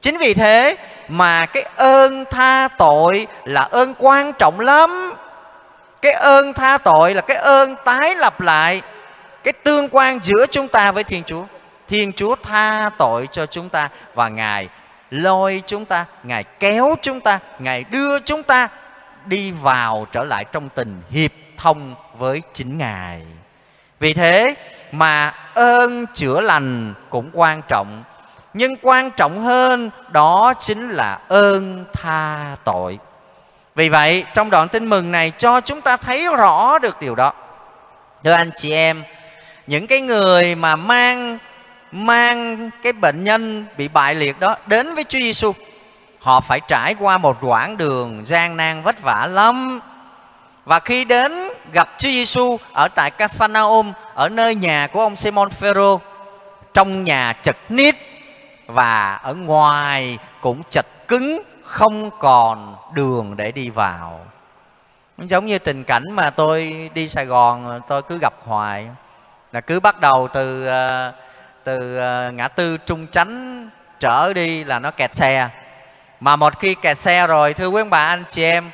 chính 0.02 0.18
vì 0.18 0.34
thế 0.34 0.78
mà 1.08 1.46
cái 1.46 1.64
ơn 1.76 2.26
tha 2.26 2.68
tội 2.78 3.28
là 3.46 3.62
ơn 3.62 3.94
quan 3.98 4.34
trọng 4.34 4.60
lắm. 4.60 5.14
Cái 6.02 6.14
ơn 6.14 6.54
tha 6.54 6.78
tội 6.78 7.14
là 7.14 7.22
cái 7.22 7.38
ơn 7.38 7.76
tái 7.86 8.16
lập 8.16 8.42
lại 8.42 8.82
cái 9.44 9.54
tương 9.54 9.90
quan 9.90 10.20
giữa 10.22 10.46
chúng 10.52 10.68
ta 10.68 10.92
với 10.92 11.04
thiên 11.04 11.24
chúa. 11.24 11.44
Thiên 11.88 12.14
chúa 12.14 12.36
tha 12.44 12.90
tội 12.98 13.28
cho 13.32 13.46
chúng 13.46 13.70
ta 13.70 13.90
và 14.14 14.30
ngài 14.30 14.70
lôi 15.10 15.64
chúng 15.68 15.86
ta, 15.86 16.06
ngài 16.24 16.44
kéo 16.44 16.96
chúng 17.02 17.20
ta, 17.20 17.40
ngài 17.60 17.84
đưa 17.84 18.20
chúng 18.20 18.44
ta 18.44 18.68
đi 19.26 19.52
vào 19.52 20.08
trở 20.12 20.24
lại 20.24 20.46
trong 20.52 20.70
tình 20.70 21.02
hiệp 21.10 21.32
thông 21.58 21.96
với 22.18 22.42
chính 22.54 22.78
ngài. 22.78 23.22
Vì 24.00 24.14
thế 24.14 24.46
mà 24.92 25.34
ơn 25.54 26.06
chữa 26.14 26.42
lành 26.42 26.94
cũng 27.10 27.30
quan 27.34 27.62
trọng 27.68 28.04
nhưng 28.58 28.76
quan 28.82 29.12
trọng 29.12 29.40
hơn 29.40 29.90
đó 30.10 30.54
chính 30.60 30.90
là 30.90 31.20
ơn 31.28 31.86
tha 31.94 32.56
tội 32.64 33.00
vì 33.78 33.90
vậy 33.90 34.26
trong 34.34 34.50
đoạn 34.50 34.68
tin 34.68 34.90
mừng 34.90 35.12
này 35.12 35.32
cho 35.38 35.62
chúng 35.62 35.82
ta 35.82 35.98
thấy 35.98 36.28
rõ 36.28 36.80
được 36.80 37.00
điều 37.02 37.16
đó. 37.16 37.34
Thưa 38.24 38.32
anh 38.32 38.52
chị 38.56 38.72
em, 38.72 39.04
những 39.68 39.88
cái 39.88 40.02
người 40.02 40.56
mà 40.56 40.76
mang 40.76 41.38
mang 41.92 42.70
cái 42.84 42.94
bệnh 42.94 43.24
nhân 43.24 43.66
bị 43.78 43.88
bại 43.88 44.16
liệt 44.16 44.40
đó 44.40 44.56
đến 44.66 44.96
với 44.96 45.04
Chúa 45.04 45.20
Giêsu, 45.20 45.54
họ 46.20 46.40
phải 46.40 46.60
trải 46.68 46.96
qua 47.00 47.18
một 47.18 47.38
quãng 47.42 47.78
đường 47.78 48.26
gian 48.26 48.58
nan 48.58 48.84
vất 48.84 49.02
vả 49.02 49.28
lắm. 49.32 49.80
Và 50.66 50.80
khi 50.80 51.06
đến 51.06 51.50
gặp 51.74 51.90
Chúa 51.98 52.10
Giêsu 52.10 52.58
ở 52.74 52.88
tại 52.88 53.12
Capernaum 53.12 53.94
ở 54.14 54.30
nơi 54.30 54.56
nhà 54.56 54.88
của 54.88 55.02
ông 55.02 55.16
Simon 55.16 55.50
Phêrô, 55.50 56.00
trong 56.74 57.04
nhà 57.04 57.34
chật 57.44 57.58
nít 57.70 57.96
và 58.68 59.16
ở 59.16 59.34
ngoài 59.34 60.18
cũng 60.42 60.64
chật 60.70 60.86
cứng, 61.08 61.42
không 61.64 62.10
còn 62.20 62.76
đường 62.94 63.38
để 63.38 63.52
đi 63.52 63.70
vào. 63.70 64.26
Giống 65.18 65.46
như 65.46 65.60
tình 65.60 65.84
cảnh 65.84 66.04
mà 66.12 66.30
tôi 66.30 66.90
đi 66.94 67.08
sài 67.08 67.26
gòn, 67.26 67.82
tôi 67.88 68.02
cứ 68.02 68.18
gặp 68.22 68.34
hoài. 68.46 68.88
Là 69.52 69.62
cứ 69.62 69.80
bắt 69.80 70.02
đầu 70.02 70.28
từ 70.34 70.68
ờ, 70.68 71.14
từ 71.64 71.98
ờ, 71.98 72.32
ngã 72.32 72.48
tư 72.48 72.78
trung 72.78 73.08
chánh 73.08 73.70
trở 74.00 74.34
đi 74.34 74.64
là 74.64 74.80
nó 74.80 74.92
kẹt 74.92 75.16
xe. 75.16 75.50
Mà 76.20 76.36
một 76.36 76.60
khi 76.60 76.76
kẹt 76.76 76.98
xe 76.98 77.28
rồi, 77.28 77.54
thưa 77.54 77.68
quý 77.68 77.84
bà, 77.84 78.08
anh 78.08 78.24
chị 78.28 78.44
em, 78.44 78.72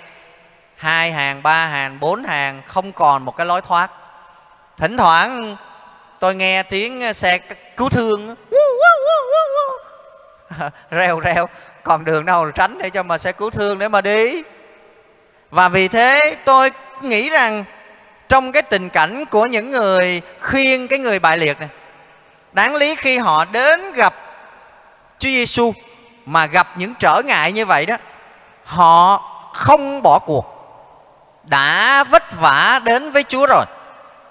hai 0.76 1.12
hàng, 1.12 1.44
ba 1.44 1.68
hàng, 1.68 2.00
bốn 2.00 2.24
hàng, 2.24 2.62
không 2.68 2.92
còn 2.92 3.24
một 3.24 3.38
cái 3.38 3.46
lối 3.46 3.62
thoát. 3.62 3.92
Thỉnh 4.78 4.98
thoảng 4.98 5.58
tôi 6.20 6.36
nghe 6.36 6.64
tiếng 6.64 7.14
xe 7.14 7.40
cứu 7.78 7.90
thương 7.90 8.36
reo 10.92 11.20
reo. 11.20 11.50
Còn 11.84 12.06
đường 12.06 12.26
đâu 12.26 12.52
tránh 12.52 12.78
để 12.78 12.90
cho 12.90 13.04
mà 13.04 13.18
xe 13.18 13.32
cứu 13.32 13.50
thương 13.50 13.80
để 13.80 13.88
mà 13.88 14.02
đi? 14.02 14.44
Và 15.50 15.70
vì 15.70 15.88
thế 15.88 16.36
tôi 16.46 16.72
nghĩ 17.02 17.30
rằng 17.30 17.64
trong 18.30 18.52
cái 18.52 18.62
tình 18.62 18.90
cảnh 18.90 19.26
của 19.26 19.46
những 19.46 19.72
người 19.72 20.22
khuyên 20.42 20.88
cái 20.88 21.00
người 21.00 21.20
bại 21.20 21.38
liệt 21.38 21.60
này, 21.60 21.70
đáng 22.52 22.76
lý 22.76 22.96
khi 22.96 23.18
họ 23.18 23.46
đến 23.46 23.94
gặp 23.94 24.14
Chúa 25.20 25.30
Giêsu 25.30 25.74
mà 26.26 26.46
gặp 26.46 26.68
những 26.76 26.94
trở 27.00 27.22
ngại 27.26 27.52
như 27.52 27.66
vậy 27.66 27.86
đó, 27.86 27.98
họ 28.64 29.18
không 29.54 30.02
bỏ 30.02 30.20
cuộc. 30.20 30.46
Đã 31.44 32.04
vất 32.04 32.24
vả 32.40 32.82
đến 32.84 33.12
với 33.12 33.24
Chúa 33.24 33.46
rồi. 33.46 33.66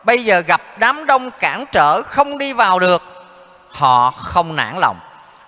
Bây 0.05 0.25
giờ 0.25 0.41
gặp 0.41 0.61
đám 0.79 1.07
đông 1.07 1.31
cản 1.31 1.65
trở 1.73 2.03
không 2.03 2.39
đi 2.39 2.53
vào 2.53 2.79
được, 2.79 3.03
họ 3.71 4.11
không 4.11 4.57
nản 4.57 4.79
lòng 4.79 5.01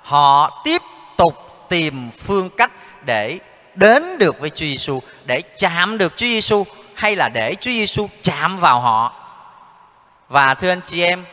họ 0.04 0.60
tiếp 0.64 0.82
tục 1.16 1.66
tìm 1.68 2.10
phương 2.18 2.50
cách 2.50 2.70
để 3.02 3.38
đến 3.74 4.18
được 4.18 4.40
với 4.40 4.50
Chúa 4.50 4.66
Giêsu 4.66 5.02
để 5.24 5.42
chạm 5.58 5.98
được 5.98 6.16
Chúa 6.16 6.26
Giêsu 6.26 6.66
hay 6.94 7.16
là 7.16 7.28
để 7.28 7.54
Chúa 7.60 7.70
Giêsu 7.70 8.08
chạm 8.22 8.58
vào 8.58 8.80
họ. 8.80 9.12
Và 10.28 10.54
thưa 10.54 10.68
anh 10.68 10.80
chị 10.84 11.02
em, 11.02 11.24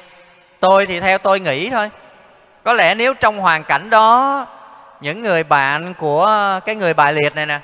tôi 0.59 0.85
thì 0.85 0.99
theo 0.99 1.17
tôi 1.17 1.39
nghĩ 1.39 1.69
thôi. 1.69 1.89
Có 2.63 2.73
lẽ 2.73 2.95
nếu 2.95 3.13
trong 3.13 3.37
hoàn 3.39 3.63
cảnh 3.63 3.89
đó 3.89 4.45
những 5.01 5.21
người 5.21 5.43
bạn 5.43 5.93
của 5.93 6.59
cái 6.65 6.75
người 6.75 6.93
bại 6.93 7.13
liệt 7.13 7.35
này 7.35 7.45
nè 7.45 7.59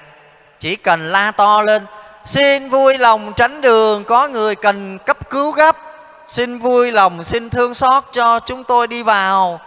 chỉ 0.60 0.76
cần 0.76 1.12
la 1.12 1.32
to 1.32 1.62
lên 1.62 1.86
xin 2.26 2.70
vui 2.70 2.98
lòng 2.98 3.34
tránh 3.36 3.62
đường 3.62 4.04
có 4.04 4.28
người 4.28 4.56
cần 4.56 5.00
cấp 5.06 5.30
cứu 5.30 5.52
gấp 5.52 5.78
xin 6.28 6.60
vui 6.60 6.92
lòng 6.92 7.24
xin 7.24 7.50
thương 7.50 7.74
xót 7.74 8.04
cho 8.12 8.40
chúng 8.40 8.64
tôi 8.64 8.88
đi 8.88 9.04
vào 9.04 9.60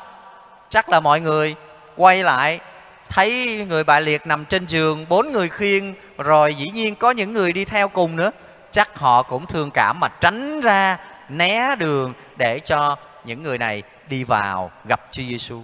chắc 0.71 0.89
là 0.89 1.01
mọi 1.01 1.21
người 1.21 1.55
quay 1.97 2.23
lại, 2.23 2.61
thấy 3.09 3.61
người 3.69 3.85
bại 3.85 4.01
liệt 4.01 4.27
nằm 4.27 4.45
trên 4.45 4.67
giường, 4.67 5.07
bốn 5.09 5.33
người 5.33 5.49
khiêng, 5.49 5.95
rồi 6.19 6.55
dĩ 6.55 6.71
nhiên 6.75 6.95
có 6.95 7.11
những 7.11 7.33
người 7.33 7.53
đi 7.53 7.65
theo 7.65 7.89
cùng 7.89 8.17
nữa 8.17 8.31
chắc 8.71 8.99
họ 8.99 9.23
cũng 9.23 9.47
thương 9.47 9.71
cảm 9.71 10.01
mà 10.01 10.09
tránh 10.09 10.61
ra 10.61 10.99
né 11.29 11.77
đường 11.77 12.13
để 12.37 12.59
cho 12.59 12.97
những 13.25 13.43
người 13.43 13.59
này 13.59 13.83
đi 14.09 14.25
vào 14.25 14.71
gặp 14.85 15.01
Chúa 15.11 15.23
Giêsu. 15.29 15.63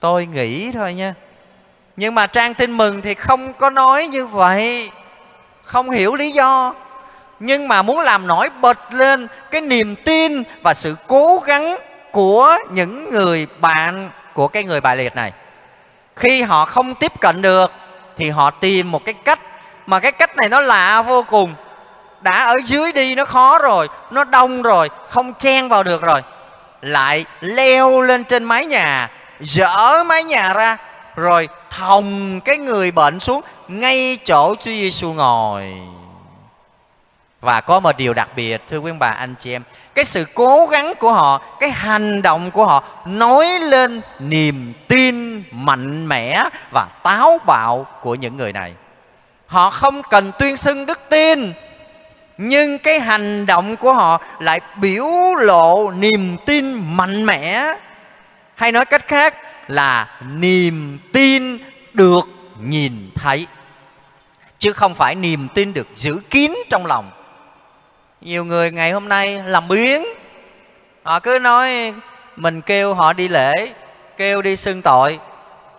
Tôi 0.00 0.26
nghĩ 0.26 0.72
thôi 0.72 0.94
nha. 0.94 1.14
Nhưng 1.96 2.14
mà 2.14 2.26
trang 2.26 2.54
tin 2.54 2.76
mừng 2.76 3.02
thì 3.02 3.14
không 3.14 3.52
có 3.52 3.70
nói 3.70 4.06
như 4.06 4.26
vậy. 4.26 4.90
Không 5.62 5.90
hiểu 5.90 6.14
lý 6.14 6.30
do. 6.30 6.74
Nhưng 7.40 7.68
mà 7.68 7.82
muốn 7.82 8.00
làm 8.00 8.26
nổi 8.26 8.48
bật 8.60 8.78
lên 8.92 9.28
cái 9.50 9.60
niềm 9.60 9.94
tin 10.04 10.42
và 10.62 10.74
sự 10.74 10.96
cố 11.06 11.42
gắng 11.46 11.76
của 12.12 12.58
những 12.70 13.10
người 13.10 13.46
bạn 13.60 14.10
của 14.36 14.48
cái 14.48 14.64
người 14.64 14.80
bại 14.80 14.96
liệt 14.96 15.16
này. 15.16 15.32
Khi 16.16 16.42
họ 16.42 16.64
không 16.64 16.94
tiếp 16.94 17.12
cận 17.20 17.42
được, 17.42 17.72
thì 18.16 18.30
họ 18.30 18.50
tìm 18.50 18.90
một 18.90 19.04
cái 19.04 19.14
cách. 19.14 19.38
Mà 19.86 20.00
cái 20.00 20.12
cách 20.12 20.36
này 20.36 20.48
nó 20.48 20.60
lạ 20.60 21.02
vô 21.02 21.24
cùng. 21.28 21.54
Đã 22.20 22.44
ở 22.44 22.56
dưới 22.64 22.92
đi 22.92 23.14
nó 23.14 23.24
khó 23.24 23.58
rồi, 23.58 23.88
nó 24.10 24.24
đông 24.24 24.62
rồi, 24.62 24.90
không 25.08 25.34
chen 25.34 25.68
vào 25.68 25.82
được 25.82 26.02
rồi. 26.02 26.22
Lại 26.80 27.24
leo 27.40 28.00
lên 28.00 28.24
trên 28.24 28.44
mái 28.44 28.66
nhà, 28.66 29.10
dỡ 29.40 30.04
mái 30.04 30.24
nhà 30.24 30.52
ra, 30.52 30.76
rồi 31.16 31.48
thòng 31.70 32.40
cái 32.40 32.58
người 32.58 32.90
bệnh 32.90 33.20
xuống 33.20 33.40
ngay 33.68 34.18
chỗ 34.24 34.54
Chúa 34.54 34.70
Giêsu 34.70 35.12
ngồi 35.12 35.72
và 37.40 37.60
có 37.60 37.80
một 37.80 37.96
điều 37.96 38.14
đặc 38.14 38.28
biệt, 38.36 38.62
thưa 38.68 38.78
quý 38.78 38.92
bà, 38.98 39.08
anh 39.08 39.34
chị 39.38 39.52
em. 39.52 39.62
Cái 39.94 40.04
sự 40.04 40.24
cố 40.34 40.66
gắng 40.66 40.92
của 40.98 41.12
họ, 41.12 41.42
cái 41.60 41.70
hành 41.70 42.22
động 42.22 42.50
của 42.50 42.64
họ 42.64 42.84
nói 43.06 43.46
lên 43.46 44.00
niềm 44.18 44.72
tin 44.88 45.42
mạnh 45.50 46.08
mẽ 46.08 46.44
và 46.72 46.88
táo 47.02 47.38
bạo 47.46 47.86
của 48.02 48.14
những 48.14 48.36
người 48.36 48.52
này. 48.52 48.72
Họ 49.46 49.70
không 49.70 50.02
cần 50.02 50.32
tuyên 50.38 50.56
xưng 50.56 50.86
đức 50.86 51.00
tin, 51.10 51.52
nhưng 52.38 52.78
cái 52.78 53.00
hành 53.00 53.46
động 53.46 53.76
của 53.76 53.92
họ 53.92 54.20
lại 54.40 54.60
biểu 54.76 55.06
lộ 55.38 55.90
niềm 55.90 56.36
tin 56.46 56.96
mạnh 56.96 57.26
mẽ. 57.26 57.74
Hay 58.54 58.72
nói 58.72 58.84
cách 58.84 59.08
khác 59.08 59.34
là 59.68 60.18
niềm 60.34 60.98
tin 61.12 61.58
được 61.94 62.28
nhìn 62.60 63.10
thấy, 63.14 63.46
chứ 64.58 64.72
không 64.72 64.94
phải 64.94 65.14
niềm 65.14 65.48
tin 65.54 65.72
được 65.72 65.86
giữ 65.94 66.20
kín 66.30 66.52
trong 66.70 66.86
lòng 66.86 67.10
nhiều 68.26 68.44
người 68.44 68.70
ngày 68.70 68.92
hôm 68.92 69.08
nay 69.08 69.42
làm 69.46 69.68
biến. 69.68 70.06
Họ 71.02 71.20
cứ 71.20 71.38
nói 71.38 71.94
mình 72.36 72.60
kêu 72.60 72.94
họ 72.94 73.12
đi 73.12 73.28
lễ, 73.28 73.52
kêu 74.16 74.42
đi 74.42 74.56
xưng 74.56 74.82
tội, 74.82 75.18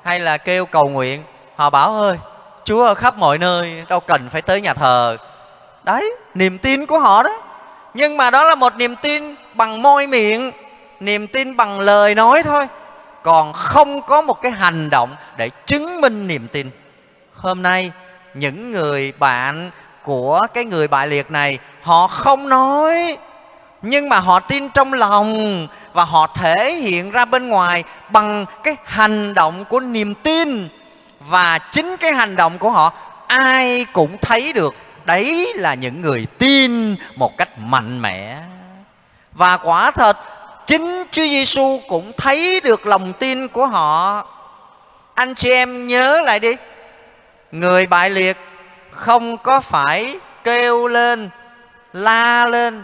hay 0.03 0.19
là 0.19 0.37
kêu 0.37 0.65
cầu 0.65 0.89
nguyện. 0.89 1.23
Họ 1.55 1.69
bảo, 1.69 1.95
ơi, 2.01 2.17
chúa 2.63 2.85
ở 2.85 2.93
khắp 2.93 3.17
mọi 3.17 3.37
nơi, 3.37 3.83
đâu 3.89 3.99
cần 3.99 4.29
phải 4.29 4.41
tới 4.41 4.61
nhà 4.61 4.73
thờ. 4.73 5.17
Đấy, 5.83 6.15
niềm 6.33 6.57
tin 6.57 6.85
của 6.85 6.99
họ 6.99 7.23
đó. 7.23 7.41
Nhưng 7.93 8.17
mà 8.17 8.31
đó 8.31 8.43
là 8.43 8.55
một 8.55 8.75
niềm 8.75 8.95
tin 8.95 9.35
bằng 9.53 9.81
môi 9.81 10.07
miệng, 10.07 10.51
niềm 10.99 11.27
tin 11.27 11.57
bằng 11.57 11.79
lời 11.79 12.15
nói 12.15 12.43
thôi. 12.43 12.67
Còn 13.23 13.53
không 13.53 14.01
có 14.01 14.21
một 14.21 14.41
cái 14.41 14.51
hành 14.51 14.89
động 14.89 15.09
để 15.37 15.49
chứng 15.65 16.01
minh 16.01 16.27
niềm 16.27 16.47
tin. 16.47 16.69
Hôm 17.35 17.61
nay, 17.61 17.91
những 18.33 18.71
người 18.71 19.13
bạn 19.19 19.71
của 20.03 20.47
cái 20.53 20.65
người 20.65 20.87
bại 20.87 21.07
liệt 21.07 21.31
này 21.31 21.59
họ 21.87 22.07
không 22.07 22.49
nói, 22.49 23.17
nhưng 23.81 24.09
mà 24.09 24.19
họ 24.19 24.39
tin 24.39 24.69
trong 24.69 24.93
lòng 24.93 25.67
và 25.93 26.03
họ 26.05 26.27
thể 26.27 26.73
hiện 26.73 27.11
ra 27.11 27.25
bên 27.25 27.49
ngoài 27.49 27.83
bằng 28.09 28.45
cái 28.63 28.75
hành 28.83 29.33
động 29.33 29.65
của 29.65 29.79
niềm 29.79 30.13
tin. 30.13 30.69
Và 31.19 31.59
chính 31.71 31.97
cái 31.97 32.13
hành 32.13 32.35
động 32.35 32.57
của 32.57 32.71
họ, 32.71 32.93
ai 33.27 33.85
cũng 33.93 34.17
thấy 34.21 34.53
được, 34.53 34.75
đấy 35.05 35.53
là 35.55 35.73
những 35.73 36.01
người 36.01 36.27
tin 36.37 36.95
một 37.15 37.37
cách 37.37 37.49
mạnh 37.59 38.01
mẽ. 38.01 38.37
Và 39.33 39.57
quả 39.57 39.91
thật, 39.91 40.17
chính 40.65 41.03
Chúa 41.11 41.23
Giêsu 41.23 41.79
cũng 41.87 42.11
thấy 42.17 42.61
được 42.63 42.87
lòng 42.87 43.13
tin 43.13 43.47
của 43.47 43.65
họ. 43.65 44.25
Anh 45.13 45.35
chị 45.35 45.49
em 45.51 45.87
nhớ 45.87 46.21
lại 46.21 46.39
đi, 46.39 46.55
người 47.51 47.85
bại 47.85 48.09
liệt 48.09 48.37
không 48.91 49.37
có 49.37 49.61
phải 49.61 50.15
kêu 50.43 50.87
lên 50.87 51.29
la 51.93 52.45
lên, 52.45 52.83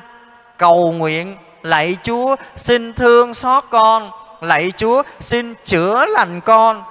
cầu 0.58 0.92
nguyện, 0.92 1.38
lạy 1.62 1.98
chúa, 2.04 2.36
xin 2.56 2.94
thương 2.94 3.34
xót 3.34 3.64
con, 3.70 4.12
lạy 4.42 4.72
chúa, 4.78 5.04
xin 5.20 5.54
chữa 5.66 6.06
lành 6.06 6.42
con. 6.42 6.84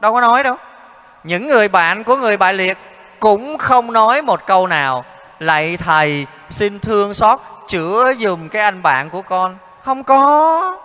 Đâu 0.00 0.12
có 0.12 0.20
nói 0.20 0.42
đâu. 0.42 0.56
Những 1.24 1.48
người 1.48 1.68
bạn 1.68 2.04
của 2.04 2.16
người 2.16 2.36
bại 2.36 2.54
liệt 2.54 2.78
cũng 3.20 3.58
không 3.58 3.92
nói 3.92 4.22
một 4.22 4.46
câu 4.46 4.66
nào. 4.66 5.04
Lạy 5.38 5.76
thầy, 5.76 6.26
xin 6.50 6.80
thương 6.80 7.14
xót, 7.14 7.38
chữa 7.68 8.14
dùm 8.14 8.48
cái 8.48 8.62
anh 8.62 8.82
bạn 8.82 9.10
của 9.10 9.22
con. 9.22 9.56
Không 9.84 10.04
có. 10.04 10.78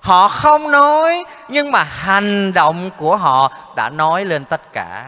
Họ 0.00 0.28
không 0.28 0.70
nói, 0.70 1.24
nhưng 1.48 1.70
mà 1.70 1.82
hành 1.82 2.52
động 2.52 2.90
của 2.96 3.16
họ 3.16 3.52
đã 3.76 3.88
nói 3.88 4.24
lên 4.24 4.44
tất 4.44 4.72
cả. 4.72 5.04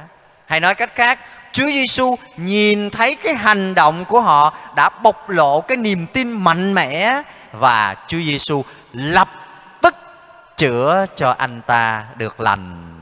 Hay 0.46 0.60
nói 0.60 0.74
cách 0.74 0.94
khác 0.94 1.18
Chúa 1.58 1.66
Giêsu 1.66 2.18
nhìn 2.36 2.90
thấy 2.90 3.14
cái 3.14 3.34
hành 3.34 3.74
động 3.74 4.04
của 4.04 4.20
họ 4.20 4.54
đã 4.74 4.88
bộc 4.88 5.30
lộ 5.30 5.60
cái 5.60 5.76
niềm 5.76 6.06
tin 6.06 6.32
mạnh 6.32 6.74
mẽ 6.74 7.22
và 7.52 7.94
Chúa 8.08 8.18
Giêsu 8.18 8.64
lập 8.92 9.28
tức 9.82 9.94
chữa 10.56 11.06
cho 11.16 11.34
anh 11.38 11.60
ta 11.66 12.04
được 12.16 12.40
lành. 12.40 12.94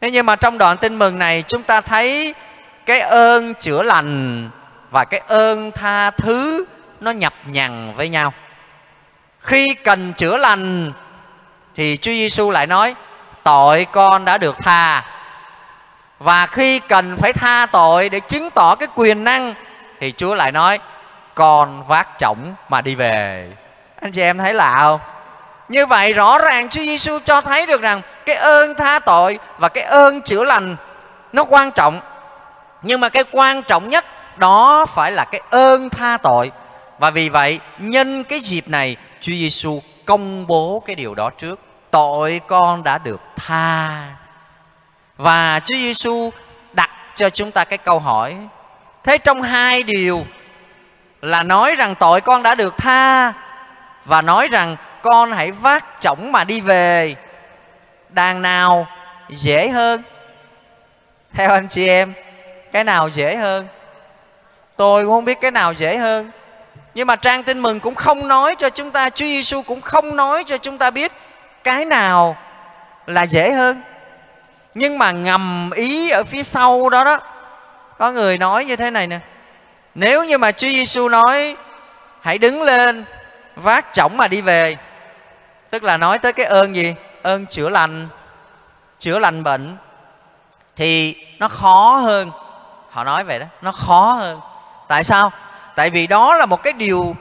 Thế 0.00 0.10
nhưng 0.10 0.26
mà 0.26 0.36
trong 0.36 0.58
đoạn 0.58 0.76
tin 0.76 0.98
mừng 0.98 1.18
này, 1.18 1.44
chúng 1.48 1.62
ta 1.62 1.80
thấy 1.80 2.34
cái 2.86 3.00
ơn 3.00 3.54
chữa 3.54 3.82
lành 3.82 4.50
và 4.90 5.04
cái 5.04 5.22
ơn 5.26 5.70
tha 5.70 6.10
thứ 6.10 6.64
nó 7.00 7.10
nhập 7.10 7.34
nhằng 7.46 7.94
với 7.96 8.08
nhau. 8.08 8.32
Khi 9.38 9.74
cần 9.74 10.12
chữa 10.12 10.36
lành 10.36 10.92
thì 11.74 11.98
Chúa 12.00 12.12
Giêsu 12.12 12.50
lại 12.50 12.66
nói, 12.66 12.94
tội 13.42 13.86
con 13.92 14.24
đã 14.24 14.38
được 14.38 14.56
tha 14.62 15.04
và 16.22 16.46
khi 16.46 16.78
cần 16.78 17.16
phải 17.18 17.32
tha 17.32 17.66
tội 17.72 18.08
để 18.08 18.20
chứng 18.20 18.50
tỏ 18.50 18.74
cái 18.74 18.88
quyền 18.94 19.24
năng, 19.24 19.54
thì 20.00 20.12
chúa 20.16 20.34
lại 20.34 20.52
nói, 20.52 20.78
con 21.34 21.86
vác 21.86 22.08
chổng 22.18 22.54
mà 22.68 22.80
đi 22.80 22.94
về 22.94 23.48
anh 24.00 24.12
chị 24.12 24.22
em 24.22 24.38
thấy 24.38 24.54
lạ 24.54 24.76
không 24.78 25.00
như 25.68 25.86
vậy 25.86 26.12
rõ 26.12 26.38
ràng 26.38 26.68
Chúa 26.68 26.80
Giêsu 26.80 27.18
cho 27.24 27.40
thấy 27.40 27.66
được 27.66 27.82
rằng 27.82 28.00
cái 28.26 28.36
ơn 28.36 28.74
tha 28.74 28.98
tội 28.98 29.38
và 29.58 29.68
cái 29.68 29.84
ơn 29.84 30.22
chữa 30.22 30.44
lành 30.44 30.76
nó 31.32 31.44
quan 31.44 31.70
trọng. 31.70 32.00
Nhưng 32.82 33.00
mà 33.00 33.08
cái 33.08 33.24
quan 33.30 33.62
trọng 33.62 33.88
nhất 33.88 34.04
đó 34.36 34.86
phải 34.86 35.12
là 35.12 35.24
cái 35.24 35.40
ơn 35.50 35.90
tha 35.90 36.18
tội. 36.22 36.50
Và 36.98 37.10
vì 37.10 37.28
vậy, 37.28 37.60
nhân 37.78 38.24
cái 38.24 38.40
dịp 38.40 38.68
này, 38.68 38.96
Chúa 39.20 39.32
Giêsu 39.32 39.82
công 40.04 40.46
bố 40.46 40.82
cái 40.86 40.96
điều 40.96 41.14
đó 41.14 41.30
trước. 41.30 41.60
Tội 41.90 42.40
con 42.46 42.82
đã 42.82 42.98
được 42.98 43.20
tha 43.36 44.02
và 45.22 45.60
Chúa 45.64 45.76
Giêsu 45.76 46.30
đặt 46.72 46.90
cho 47.14 47.30
chúng 47.30 47.50
ta 47.50 47.64
cái 47.64 47.78
câu 47.78 47.98
hỏi. 47.98 48.36
Thế 49.04 49.18
trong 49.18 49.42
hai 49.42 49.82
điều 49.82 50.26
là 51.20 51.42
nói 51.42 51.74
rằng 51.74 51.94
tội 51.94 52.20
con 52.20 52.42
đã 52.42 52.54
được 52.54 52.78
tha 52.78 53.32
và 54.04 54.22
nói 54.22 54.48
rằng 54.52 54.76
con 55.02 55.32
hãy 55.32 55.52
vác 55.52 55.84
chổng 56.00 56.32
mà 56.32 56.44
đi 56.44 56.60
về 56.60 57.14
đàn 58.08 58.42
nào 58.42 58.86
dễ 59.30 59.68
hơn? 59.68 60.02
Theo 61.34 61.50
anh 61.50 61.68
chị 61.68 61.88
em, 61.88 62.12
cái 62.72 62.84
nào 62.84 63.08
dễ 63.08 63.36
hơn? 63.36 63.66
Tôi 64.76 65.04
cũng 65.04 65.12
không 65.12 65.24
biết 65.24 65.40
cái 65.40 65.50
nào 65.50 65.72
dễ 65.72 65.96
hơn. 65.96 66.30
Nhưng 66.94 67.06
mà 67.06 67.16
trang 67.16 67.42
tin 67.42 67.58
mừng 67.58 67.80
cũng 67.80 67.94
không 67.94 68.28
nói 68.28 68.54
cho 68.58 68.70
chúng 68.70 68.90
ta, 68.90 69.10
Chúa 69.10 69.24
Giêsu 69.24 69.62
cũng 69.62 69.80
không 69.80 70.16
nói 70.16 70.44
cho 70.44 70.58
chúng 70.58 70.78
ta 70.78 70.90
biết 70.90 71.12
cái 71.64 71.84
nào 71.84 72.36
là 73.06 73.26
dễ 73.26 73.52
hơn 73.52 73.82
nhưng 74.74 74.98
mà 74.98 75.10
ngầm 75.10 75.70
ý 75.74 76.10
ở 76.10 76.24
phía 76.24 76.42
sau 76.42 76.90
đó 76.90 77.04
đó, 77.04 77.18
có 77.98 78.12
người 78.12 78.38
nói 78.38 78.64
như 78.64 78.76
thế 78.76 78.90
này 78.90 79.06
nè. 79.06 79.20
Nếu 79.94 80.24
như 80.24 80.38
mà 80.38 80.52
Chúa 80.52 80.68
Giêsu 80.68 81.08
nói, 81.08 81.56
hãy 82.20 82.38
đứng 82.38 82.62
lên, 82.62 83.04
vác 83.56 83.86
chổng 83.94 84.16
mà 84.16 84.28
đi 84.28 84.40
về. 84.40 84.76
Tức 85.70 85.82
là 85.82 85.96
nói 85.96 86.18
tới 86.18 86.32
cái 86.32 86.46
ơn 86.46 86.76
gì? 86.76 86.94
Ơn 87.22 87.46
chữa 87.46 87.68
lành 87.68 88.08
chữa 88.98 89.18
lành 89.18 89.42
bệnh. 89.42 89.76
Thì 90.76 91.16
nó 91.38 91.48
khó 91.48 91.96
hơn. 91.96 92.30
Họ 92.90 93.04
nói 93.04 93.24
vậy 93.24 93.38
đó, 93.38 93.46
nó 93.62 93.72
khó 93.72 94.12
hơn. 94.12 94.40
Tại 94.88 95.04
sao? 95.04 95.32
Tại 95.74 95.90
vì 95.90 96.06
đó 96.06 96.34
là 96.34 96.46
một 96.46 96.62
cái 96.62 96.72
điều, 96.72 97.16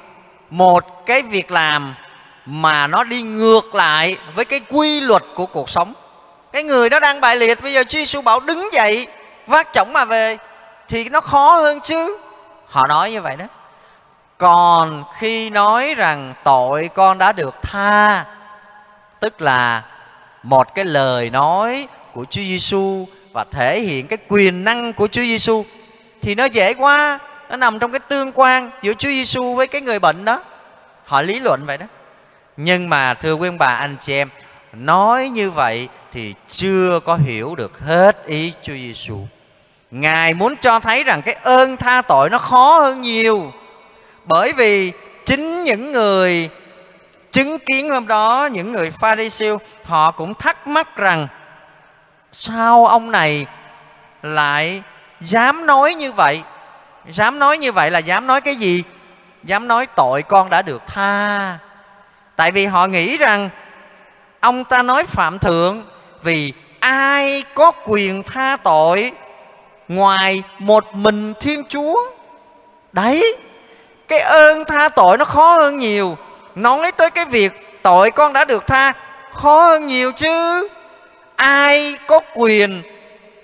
một 0.49 1.05
cái 1.05 1.21
việc 1.21 1.51
làm 1.51 1.93
mà 2.45 2.87
nó 2.87 3.03
đi 3.03 3.21
ngược 3.21 3.75
lại 3.75 4.17
với 4.35 4.45
cái 4.45 4.59
quy 4.69 5.01
luật 5.01 5.23
của 5.35 5.45
cuộc 5.45 5.69
sống 5.69 5.93
cái 6.53 6.63
người 6.63 6.89
đó 6.89 6.99
đang 6.99 7.21
bại 7.21 7.35
liệt, 7.35 7.61
bây 7.61 7.73
giờ 7.73 7.83
Chúa 7.83 7.97
Giêsu 7.97 8.21
bảo 8.21 8.39
đứng 8.39 8.73
dậy, 8.73 9.07
vác 9.47 9.73
chổng 9.73 9.93
mà 9.93 10.05
về, 10.05 10.37
thì 10.87 11.09
nó 11.09 11.21
khó 11.21 11.55
hơn 11.55 11.79
chứ. 11.81 12.17
Họ 12.67 12.87
nói 12.87 13.11
như 13.11 13.21
vậy 13.21 13.35
đó. 13.35 13.45
Còn 14.37 15.03
khi 15.17 15.49
nói 15.49 15.93
rằng 15.95 16.33
tội 16.43 16.89
con 16.93 17.17
đã 17.17 17.31
được 17.31 17.55
tha, 17.61 18.25
tức 19.19 19.41
là 19.41 19.83
một 20.43 20.75
cái 20.75 20.85
lời 20.85 21.29
nói 21.29 21.87
của 22.13 22.25
Chúa 22.29 22.41
Giêsu 22.41 23.05
và 23.33 23.45
thể 23.51 23.79
hiện 23.79 24.07
cái 24.07 24.17
quyền 24.27 24.63
năng 24.63 24.93
của 24.93 25.07
Chúa 25.07 25.21
Giêsu 25.21 25.65
thì 26.21 26.35
nó 26.35 26.45
dễ 26.45 26.73
quá. 26.73 27.19
Nó 27.49 27.57
nằm 27.57 27.79
trong 27.79 27.91
cái 27.91 27.99
tương 27.99 28.31
quan 28.35 28.71
giữa 28.81 28.93
Chúa 28.93 29.09
Giêsu 29.09 29.55
với 29.55 29.67
cái 29.67 29.81
người 29.81 29.99
bệnh 29.99 30.25
đó. 30.25 30.43
Họ 31.05 31.21
lý 31.21 31.39
luận 31.39 31.65
vậy 31.65 31.77
đó. 31.77 31.85
Nhưng 32.57 32.89
mà 32.89 33.13
thưa 33.13 33.33
quý 33.33 33.49
ông 33.49 33.57
bà, 33.57 33.67
anh 33.67 33.95
chị 33.99 34.13
em, 34.13 34.29
nói 34.73 35.29
như 35.29 35.51
vậy 35.51 35.89
thì 36.11 36.33
chưa 36.49 36.99
có 37.05 37.15
hiểu 37.15 37.55
được 37.55 37.79
hết 37.79 38.25
ý 38.25 38.53
Chúa 38.61 38.73
Giêsu. 38.73 39.17
Ngài 39.91 40.33
muốn 40.33 40.55
cho 40.57 40.79
thấy 40.79 41.03
rằng 41.03 41.21
cái 41.21 41.33
ơn 41.33 41.77
tha 41.77 42.01
tội 42.01 42.29
nó 42.29 42.37
khó 42.37 42.79
hơn 42.79 43.01
nhiều. 43.01 43.51
Bởi 44.25 44.53
vì 44.53 44.91
chính 45.25 45.63
những 45.63 45.91
người 45.91 46.49
chứng 47.31 47.57
kiến 47.59 47.89
hôm 47.89 48.07
đó, 48.07 48.49
những 48.51 48.71
người 48.71 48.91
Pha-ri-siêu 48.91 49.59
họ 49.83 50.11
cũng 50.11 50.33
thắc 50.33 50.67
mắc 50.67 50.97
rằng 50.97 51.27
sao 52.31 52.85
ông 52.85 53.11
này 53.11 53.45
lại 54.21 54.83
dám 55.19 55.65
nói 55.65 55.93
như 55.95 56.11
vậy? 56.11 56.41
Dám 57.09 57.39
nói 57.39 57.57
như 57.57 57.71
vậy 57.71 57.91
là 57.91 57.99
dám 57.99 58.27
nói 58.27 58.41
cái 58.41 58.55
gì? 58.55 58.83
Dám 59.43 59.67
nói 59.67 59.87
tội 59.95 60.21
con 60.21 60.49
đã 60.49 60.61
được 60.61 60.81
tha. 60.87 61.57
Tại 62.35 62.51
vì 62.51 62.65
họ 62.65 62.87
nghĩ 62.87 63.17
rằng 63.17 63.49
ông 64.39 64.63
ta 64.63 64.83
nói 64.83 65.03
phạm 65.03 65.39
thượng 65.39 65.90
vì 66.23 66.53
ai 66.79 67.43
có 67.53 67.71
quyền 67.71 68.23
tha 68.23 68.57
tội 68.63 69.11
ngoài 69.87 70.43
một 70.59 70.95
mình 70.95 71.33
thiên 71.39 71.63
chúa? 71.69 71.95
Đấy, 72.91 73.35
cái 74.07 74.19
ơn 74.19 74.65
tha 74.65 74.89
tội 74.89 75.17
nó 75.17 75.25
khó 75.25 75.57
hơn 75.59 75.77
nhiều. 75.77 76.17
Nói 76.55 76.91
tới 76.91 77.09
cái 77.09 77.25
việc 77.25 77.81
tội 77.81 78.11
con 78.11 78.33
đã 78.33 78.45
được 78.45 78.67
tha, 78.67 78.93
khó 79.33 79.67
hơn 79.67 79.87
nhiều 79.87 80.11
chứ. 80.11 80.67
Ai 81.35 81.97
có 82.07 82.19
quyền 82.35 82.81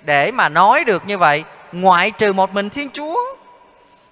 để 0.05 0.31
mà 0.31 0.49
nói 0.49 0.83
được 0.83 1.03
như 1.07 1.17
vậy 1.17 1.43
ngoại 1.71 2.11
trừ 2.11 2.33
một 2.33 2.53
mình 2.53 2.69
thiên 2.69 2.89
chúa? 2.89 3.19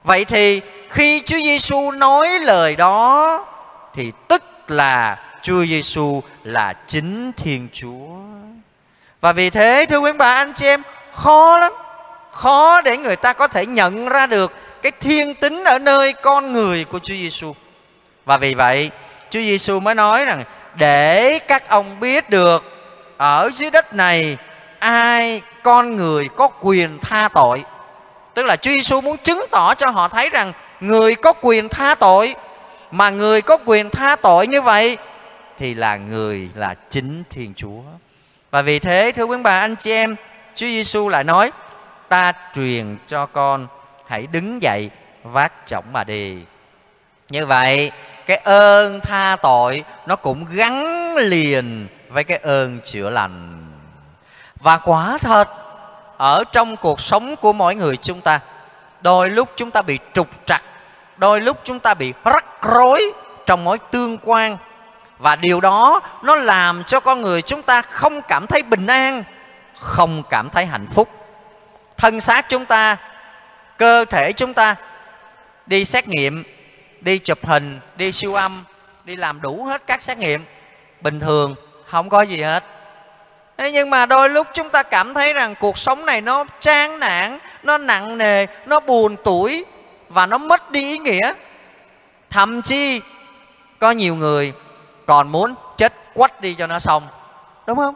Vậy 0.03 0.25
thì 0.25 0.61
khi 0.89 1.21
chúa 1.25 1.37
giêsu 1.37 1.91
nói 1.91 2.27
lời 2.39 2.75
đó, 2.75 3.45
thì 3.93 4.11
tức 4.27 4.43
là 4.67 5.17
chúa 5.41 5.65
giêsu 5.65 6.23
là 6.43 6.73
chính 6.87 7.31
thiên 7.37 7.67
chúa 7.73 8.24
và 9.25 9.31
vì 9.31 9.49
thế 9.49 9.85
thưa 9.89 9.97
quý 9.97 10.11
bà 10.11 10.33
anh 10.33 10.53
chị 10.53 10.65
em 10.65 10.81
khó 11.13 11.57
lắm 11.57 11.73
khó 12.31 12.81
để 12.81 12.97
người 12.97 13.15
ta 13.15 13.33
có 13.33 13.47
thể 13.47 13.65
nhận 13.65 14.09
ra 14.09 14.27
được 14.27 14.51
cái 14.81 14.91
thiên 14.99 15.35
tính 15.35 15.63
ở 15.63 15.79
nơi 15.79 16.13
con 16.13 16.53
người 16.53 16.83
của 16.83 16.99
Chúa 16.99 17.13
Giêsu. 17.13 17.55
Và 18.25 18.37
vì 18.37 18.53
vậy, 18.53 18.91
Chúa 19.29 19.39
Giêsu 19.39 19.79
mới 19.79 19.95
nói 19.95 20.25
rằng 20.25 20.43
để 20.75 21.39
các 21.39 21.69
ông 21.69 21.99
biết 21.99 22.29
được 22.29 22.63
ở 23.17 23.49
dưới 23.53 23.71
đất 23.71 23.93
này 23.93 24.37
ai 24.79 25.41
con 25.63 25.95
người 25.95 26.29
có 26.35 26.47
quyền 26.61 26.99
tha 26.99 27.29
tội. 27.33 27.63
Tức 28.33 28.45
là 28.45 28.55
Chúa 28.55 28.71
Giêsu 28.71 29.01
muốn 29.01 29.17
chứng 29.17 29.45
tỏ 29.51 29.73
cho 29.73 29.89
họ 29.89 30.07
thấy 30.07 30.29
rằng 30.29 30.53
người 30.79 31.15
có 31.15 31.33
quyền 31.41 31.69
tha 31.69 31.95
tội 31.95 32.35
mà 32.91 33.09
người 33.09 33.41
có 33.41 33.57
quyền 33.65 33.89
tha 33.89 34.15
tội 34.15 34.47
như 34.47 34.61
vậy 34.61 34.97
thì 35.57 35.73
là 35.73 35.97
người 35.97 36.49
là 36.55 36.75
chính 36.89 37.23
Thiên 37.29 37.53
Chúa. 37.55 37.81
Và 38.55 38.61
vì 38.61 38.79
thế 38.79 39.11
thưa 39.15 39.23
quý 39.23 39.37
bà 39.43 39.59
anh 39.59 39.75
chị 39.75 39.91
em, 39.91 40.15
Chúa 40.55 40.65
Giêsu 40.65 41.09
lại 41.09 41.23
nói 41.23 41.51
ta 42.09 42.33
truyền 42.53 42.97
cho 43.07 43.25
con 43.25 43.67
hãy 44.07 44.27
đứng 44.27 44.61
dậy 44.61 44.89
vác 45.23 45.53
chổng 45.65 45.83
mà 45.93 46.03
đi. 46.03 46.37
Như 47.29 47.45
vậy 47.45 47.91
cái 48.25 48.37
ơn 48.37 48.99
tha 49.01 49.37
tội 49.41 49.83
nó 50.05 50.15
cũng 50.15 50.45
gắn 50.51 51.15
liền 51.17 51.87
với 52.09 52.23
cái 52.23 52.37
ơn 52.37 52.79
chữa 52.83 53.09
lành. 53.09 53.67
Và 54.59 54.77
quả 54.77 55.17
thật 55.17 55.47
ở 56.17 56.43
trong 56.51 56.77
cuộc 56.77 56.99
sống 56.99 57.35
của 57.35 57.53
mỗi 57.53 57.75
người 57.75 57.97
chúng 57.97 58.21
ta 58.21 58.39
đôi 59.01 59.29
lúc 59.29 59.49
chúng 59.55 59.71
ta 59.71 59.81
bị 59.81 59.99
trục 60.13 60.27
trặc 60.45 60.63
đôi 61.17 61.41
lúc 61.41 61.57
chúng 61.63 61.79
ta 61.79 61.93
bị 61.93 62.13
rắc 62.23 62.45
rối 62.61 63.11
trong 63.45 63.63
mối 63.63 63.77
tương 63.91 64.17
quan 64.17 64.57
và 65.17 65.35
điều 65.35 65.61
đó 65.61 66.01
nó 66.23 66.35
làm 66.35 66.83
cho 66.83 66.99
con 66.99 67.21
người 67.21 67.41
chúng 67.41 67.61
ta 67.61 67.81
không 67.81 68.21
cảm 68.21 68.47
thấy 68.47 68.61
bình 68.63 68.87
an, 68.87 69.23
không 69.79 70.23
cảm 70.29 70.49
thấy 70.49 70.65
hạnh 70.65 70.87
phúc. 70.93 71.09
Thân 71.97 72.21
xác 72.21 72.49
chúng 72.49 72.65
ta, 72.65 72.97
cơ 73.77 74.05
thể 74.05 74.31
chúng 74.31 74.53
ta 74.53 74.75
đi 75.65 75.85
xét 75.85 76.07
nghiệm, 76.07 76.43
đi 77.01 77.19
chụp 77.19 77.45
hình, 77.45 77.79
đi 77.95 78.11
siêu 78.11 78.33
âm, 78.33 78.63
đi 79.03 79.15
làm 79.15 79.41
đủ 79.41 79.65
hết 79.65 79.81
các 79.87 80.01
xét 80.01 80.17
nghiệm. 80.17 80.41
Bình 81.01 81.19
thường, 81.19 81.55
không 81.85 82.09
có 82.09 82.21
gì 82.21 82.41
hết. 82.41 82.63
Thế 83.57 83.71
nhưng 83.71 83.89
mà 83.89 84.05
đôi 84.05 84.29
lúc 84.29 84.47
chúng 84.53 84.69
ta 84.69 84.83
cảm 84.83 85.13
thấy 85.13 85.33
rằng 85.33 85.55
cuộc 85.59 85.77
sống 85.77 86.05
này 86.05 86.21
nó 86.21 86.45
chán 86.59 86.99
nản, 86.99 87.39
nó 87.63 87.77
nặng 87.77 88.17
nề, 88.17 88.45
nó 88.65 88.79
buồn 88.79 89.15
tuổi 89.23 89.65
và 90.09 90.25
nó 90.25 90.37
mất 90.37 90.71
đi 90.71 90.81
ý 90.81 90.97
nghĩa. 90.97 91.33
Thậm 92.29 92.61
chí, 92.61 93.01
có 93.79 93.91
nhiều 93.91 94.15
người 94.15 94.53
còn 95.05 95.31
muốn 95.31 95.55
chết 95.77 95.93
quách 96.13 96.41
đi 96.41 96.53
cho 96.53 96.67
nó 96.67 96.79
xong. 96.79 97.07
Đúng 97.67 97.77
không? 97.77 97.95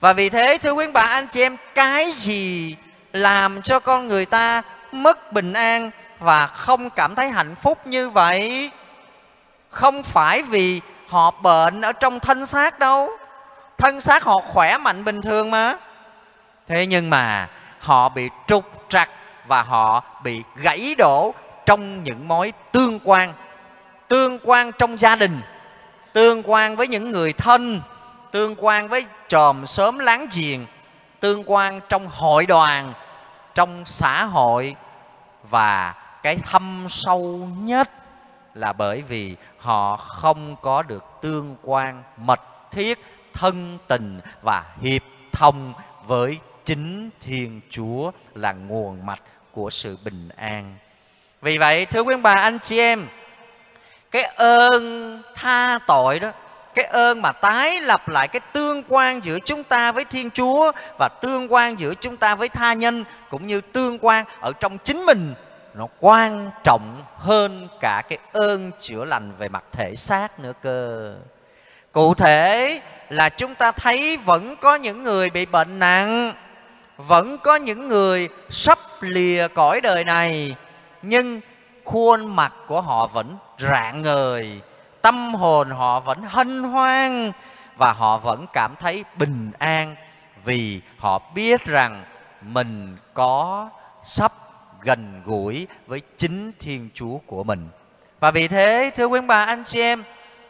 Và 0.00 0.12
vì 0.12 0.30
thế, 0.30 0.58
thưa 0.62 0.72
quý 0.72 0.86
bà, 0.92 1.00
anh 1.00 1.26
chị 1.28 1.42
em, 1.42 1.56
cái 1.74 2.12
gì 2.12 2.76
làm 3.12 3.62
cho 3.62 3.80
con 3.80 4.08
người 4.08 4.26
ta 4.26 4.62
mất 4.92 5.32
bình 5.32 5.52
an 5.52 5.90
và 6.18 6.46
không 6.46 6.90
cảm 6.90 7.14
thấy 7.14 7.28
hạnh 7.28 7.54
phúc 7.54 7.86
như 7.86 8.10
vậy, 8.10 8.70
không 9.68 10.02
phải 10.02 10.42
vì 10.42 10.80
họ 11.08 11.30
bệnh 11.30 11.80
ở 11.80 11.92
trong 11.92 12.20
thân 12.20 12.46
xác 12.46 12.78
đâu. 12.78 13.10
Thân 13.78 14.00
xác 14.00 14.22
họ 14.22 14.40
khỏe 14.46 14.78
mạnh 14.78 15.04
bình 15.04 15.22
thường 15.22 15.50
mà. 15.50 15.76
Thế 16.66 16.86
nhưng 16.86 17.10
mà 17.10 17.48
họ 17.80 18.08
bị 18.08 18.28
trục 18.46 18.64
trặc 18.88 19.10
và 19.46 19.62
họ 19.62 20.04
bị 20.22 20.42
gãy 20.56 20.94
đổ 20.98 21.34
trong 21.66 22.04
những 22.04 22.28
mối 22.28 22.52
tương 22.72 23.00
quan 23.04 23.32
tương 24.08 24.38
quan 24.44 24.72
trong 24.72 24.98
gia 24.98 25.16
đình 25.16 25.40
tương 26.14 26.42
quan 26.44 26.76
với 26.76 26.88
những 26.88 27.10
người 27.10 27.32
thân, 27.32 27.80
tương 28.32 28.54
quan 28.58 28.88
với 28.88 29.06
tròm 29.28 29.66
sớm 29.66 29.98
láng 29.98 30.26
giềng, 30.36 30.66
tương 31.20 31.42
quan 31.46 31.80
trong 31.88 32.06
hội 32.08 32.46
đoàn, 32.46 32.92
trong 33.54 33.84
xã 33.84 34.24
hội. 34.24 34.76
Và 35.50 35.94
cái 36.22 36.36
thâm 36.36 36.86
sâu 36.88 37.48
nhất 37.58 37.90
là 38.54 38.72
bởi 38.72 39.02
vì 39.02 39.36
họ 39.58 39.96
không 39.96 40.56
có 40.62 40.82
được 40.82 41.04
tương 41.22 41.56
quan 41.62 42.02
mật 42.16 42.40
thiết, 42.70 42.98
thân 43.32 43.78
tình 43.88 44.20
và 44.42 44.64
hiệp 44.80 45.02
thông 45.32 45.74
với 46.06 46.38
chính 46.64 47.10
thiên 47.20 47.60
chúa 47.70 48.10
là 48.34 48.52
nguồn 48.52 49.06
mạch 49.06 49.22
của 49.52 49.70
sự 49.70 49.98
bình 50.04 50.28
an. 50.36 50.76
Vì 51.42 51.58
vậy, 51.58 51.86
thưa 51.86 52.00
quý 52.00 52.14
bà, 52.22 52.34
anh 52.34 52.58
chị 52.58 52.78
em 52.78 53.06
cái 54.14 54.24
ơn 54.36 55.22
tha 55.34 55.78
tội 55.86 56.20
đó, 56.20 56.30
cái 56.74 56.84
ơn 56.84 57.22
mà 57.22 57.32
tái 57.32 57.80
lập 57.80 58.08
lại 58.08 58.28
cái 58.28 58.40
tương 58.52 58.82
quan 58.88 59.24
giữa 59.24 59.38
chúng 59.38 59.64
ta 59.64 59.92
với 59.92 60.04
Thiên 60.04 60.30
Chúa 60.30 60.72
và 60.98 61.08
tương 61.22 61.52
quan 61.52 61.80
giữa 61.80 61.94
chúng 61.94 62.16
ta 62.16 62.34
với 62.34 62.48
tha 62.48 62.72
nhân 62.72 63.04
cũng 63.30 63.46
như 63.46 63.60
tương 63.60 63.98
quan 64.00 64.24
ở 64.40 64.52
trong 64.60 64.78
chính 64.78 65.06
mình, 65.06 65.34
nó 65.74 65.86
quan 66.00 66.50
trọng 66.64 67.02
hơn 67.16 67.68
cả 67.80 68.02
cái 68.08 68.18
ơn 68.32 68.70
chữa 68.80 69.04
lành 69.04 69.32
về 69.38 69.48
mặt 69.48 69.64
thể 69.72 69.94
xác 69.96 70.40
nữa 70.40 70.52
cơ. 70.62 71.14
cụ 71.92 72.14
thể 72.14 72.80
là 73.08 73.28
chúng 73.28 73.54
ta 73.54 73.72
thấy 73.72 74.16
vẫn 74.16 74.56
có 74.56 74.74
những 74.74 75.02
người 75.02 75.30
bị 75.30 75.46
bệnh 75.46 75.78
nặng, 75.78 76.32
vẫn 76.96 77.38
có 77.38 77.56
những 77.56 77.88
người 77.88 78.28
sắp 78.50 78.78
lìa 79.00 79.48
cõi 79.54 79.80
đời 79.80 80.04
này, 80.04 80.56
nhưng 81.02 81.40
khuôn 81.84 82.36
mặt 82.36 82.52
của 82.66 82.80
họ 82.80 83.06
vẫn 83.06 83.36
rạng 83.58 84.02
ngời 84.02 84.60
tâm 85.02 85.34
hồn 85.34 85.70
họ 85.70 86.00
vẫn 86.00 86.22
hân 86.22 86.62
hoan 86.62 87.32
và 87.76 87.92
họ 87.92 88.18
vẫn 88.18 88.46
cảm 88.52 88.74
thấy 88.80 89.04
bình 89.18 89.52
an 89.58 89.96
vì 90.44 90.80
họ 90.98 91.22
biết 91.34 91.64
rằng 91.64 92.04
mình 92.40 92.96
có 93.14 93.68
sắp 94.02 94.32
gần 94.80 95.22
gũi 95.24 95.66
với 95.86 96.02
chính 96.16 96.52
Thiên 96.58 96.88
Chúa 96.94 97.18
của 97.26 97.44
mình. 97.44 97.68
Và 98.20 98.30
vì 98.30 98.48
thế, 98.48 98.90
thưa 98.96 99.06
quý 99.06 99.20
bà 99.20 99.44
anh 99.44 99.64
chị 99.64 99.80
em, 99.80 100.04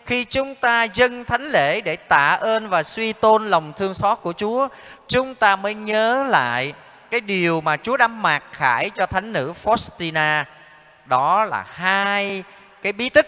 khi 0.07 0.25
chúng 0.25 0.55
ta 0.55 0.85
dâng 0.85 1.25
thánh 1.25 1.43
lễ 1.43 1.81
để 1.81 1.97
tạ 1.97 2.29
ơn 2.41 2.69
và 2.69 2.83
suy 2.83 3.13
tôn 3.13 3.47
lòng 3.47 3.73
thương 3.77 3.95
xót 3.95 4.19
của 4.23 4.33
Chúa, 4.33 4.69
chúng 5.09 5.35
ta 5.35 5.57
mới 5.57 5.75
nhớ 5.75 6.27
lại 6.29 6.73
cái 7.11 7.21
điều 7.21 7.61
mà 7.61 7.77
Chúa 7.77 7.97
đã 7.97 8.09
mặc 8.09 8.43
khải 8.53 8.91
cho 8.91 9.07
thánh 9.07 9.33
nữ 9.33 9.53
Faustina. 9.65 10.45
Đó 11.07 11.45
là 11.45 11.65
hai 11.69 12.43
cái 12.85 12.93
bí 12.93 13.09
tích 13.09 13.27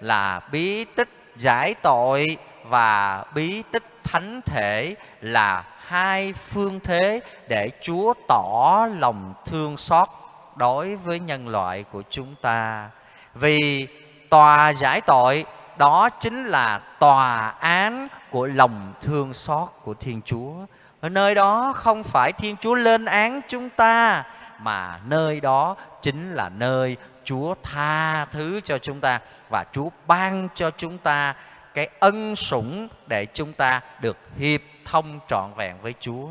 là 0.00 0.40
bí 0.52 0.84
tích 0.84 1.08
giải 1.36 1.74
tội 1.74 2.26
và 2.64 3.24
bí 3.34 3.62
tích 3.72 3.84
thánh 4.04 4.40
thể 4.46 4.94
là 5.20 5.64
hai 5.78 6.32
phương 6.32 6.80
thế 6.80 7.20
để 7.48 7.70
Chúa 7.82 8.14
tỏ 8.28 8.86
lòng 8.98 9.34
thương 9.46 9.76
xót 9.76 10.08
đối 10.56 10.96
với 10.96 11.18
nhân 11.18 11.48
loại 11.48 11.84
của 11.92 12.02
chúng 12.10 12.34
ta. 12.42 12.90
Vì 13.34 13.86
tòa 14.30 14.72
giải 14.72 15.00
tội, 15.00 15.44
đó 15.78 16.08
chính 16.08 16.44
là 16.44 16.78
tòa 16.98 17.48
án 17.48 18.08
của 18.30 18.46
lòng 18.46 18.92
thương 19.00 19.34
xót 19.34 19.68
của 19.84 19.94
Thiên 19.94 20.20
Chúa. 20.24 20.52
Ở 21.00 21.08
nơi 21.08 21.34
đó 21.34 21.72
không 21.76 22.04
phải 22.04 22.32
Thiên 22.32 22.56
Chúa 22.56 22.74
lên 22.74 23.04
án 23.04 23.40
chúng 23.48 23.70
ta, 23.70 24.24
mà 24.58 24.98
nơi 25.06 25.40
đó 25.40 25.76
chính 26.02 26.32
là 26.32 26.48
nơi 26.48 26.96
Chúa 27.30 27.54
tha 27.62 28.24
thứ 28.24 28.60
cho 28.64 28.78
chúng 28.78 29.00
ta 29.00 29.20
và 29.48 29.64
Chúa 29.72 29.88
ban 30.06 30.48
cho 30.54 30.70
chúng 30.70 30.98
ta 30.98 31.34
cái 31.74 31.88
ân 32.00 32.36
sủng 32.36 32.88
để 33.06 33.26
chúng 33.34 33.52
ta 33.52 33.80
được 34.00 34.16
hiệp 34.38 34.60
thông 34.84 35.20
trọn 35.28 35.54
vẹn 35.56 35.76
với 35.82 35.94
Chúa. 36.00 36.28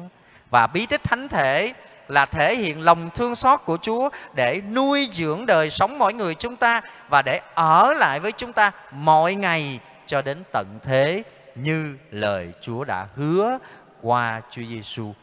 Và 0.49 0.67
bí 0.67 0.85
tích 0.85 1.03
thánh 1.03 1.27
thể 1.27 1.73
là 2.07 2.25
thể 2.25 2.55
hiện 2.55 2.81
lòng 2.81 3.09
thương 3.15 3.35
xót 3.35 3.59
của 3.65 3.77
Chúa 3.81 4.09
để 4.33 4.61
nuôi 4.73 5.09
dưỡng 5.11 5.45
đời 5.45 5.69
sống 5.69 5.97
mỗi 5.97 6.13
người 6.13 6.35
chúng 6.35 6.55
ta 6.55 6.81
và 7.09 7.21
để 7.21 7.41
ở 7.53 7.93
lại 7.93 8.19
với 8.19 8.31
chúng 8.31 8.53
ta 8.53 8.71
mọi 8.91 9.35
ngày 9.35 9.79
cho 10.05 10.21
đến 10.21 10.37
tận 10.53 10.79
thế 10.83 11.23
như 11.55 11.97
lời 12.11 12.51
Chúa 12.61 12.83
đã 12.83 13.07
hứa 13.15 13.57
qua 14.01 14.41
Chúa 14.51 14.63
Giêsu. 14.63 15.13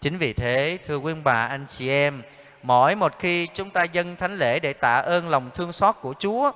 Chính 0.00 0.18
vì 0.18 0.32
thế, 0.32 0.78
thưa 0.84 0.96
quý 0.96 1.14
bà 1.24 1.46
anh 1.46 1.66
chị 1.68 1.88
em, 1.88 2.22
mỗi 2.62 2.94
một 2.94 3.18
khi 3.18 3.46
chúng 3.54 3.70
ta 3.70 3.82
dâng 3.82 4.16
thánh 4.16 4.36
lễ 4.36 4.60
để 4.60 4.72
tạ 4.72 4.94
ơn 4.94 5.28
lòng 5.28 5.50
thương 5.54 5.72
xót 5.72 5.96
của 6.00 6.14
Chúa, 6.18 6.50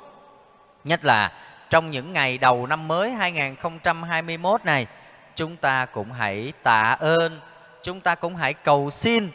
nhất 0.84 1.04
là 1.04 1.32
trong 1.70 1.90
những 1.90 2.12
ngày 2.12 2.38
đầu 2.38 2.66
năm 2.66 2.88
mới 2.88 3.10
2021 3.10 4.64
này, 4.64 4.86
chúng 5.34 5.56
ta 5.56 5.86
cũng 5.86 6.12
hãy 6.12 6.52
tạ 6.62 6.96
ơn, 7.00 7.40
chúng 7.82 8.00
ta 8.00 8.14
cũng 8.14 8.36
hãy 8.36 8.54
cầu 8.54 8.90
xin. 8.90 9.30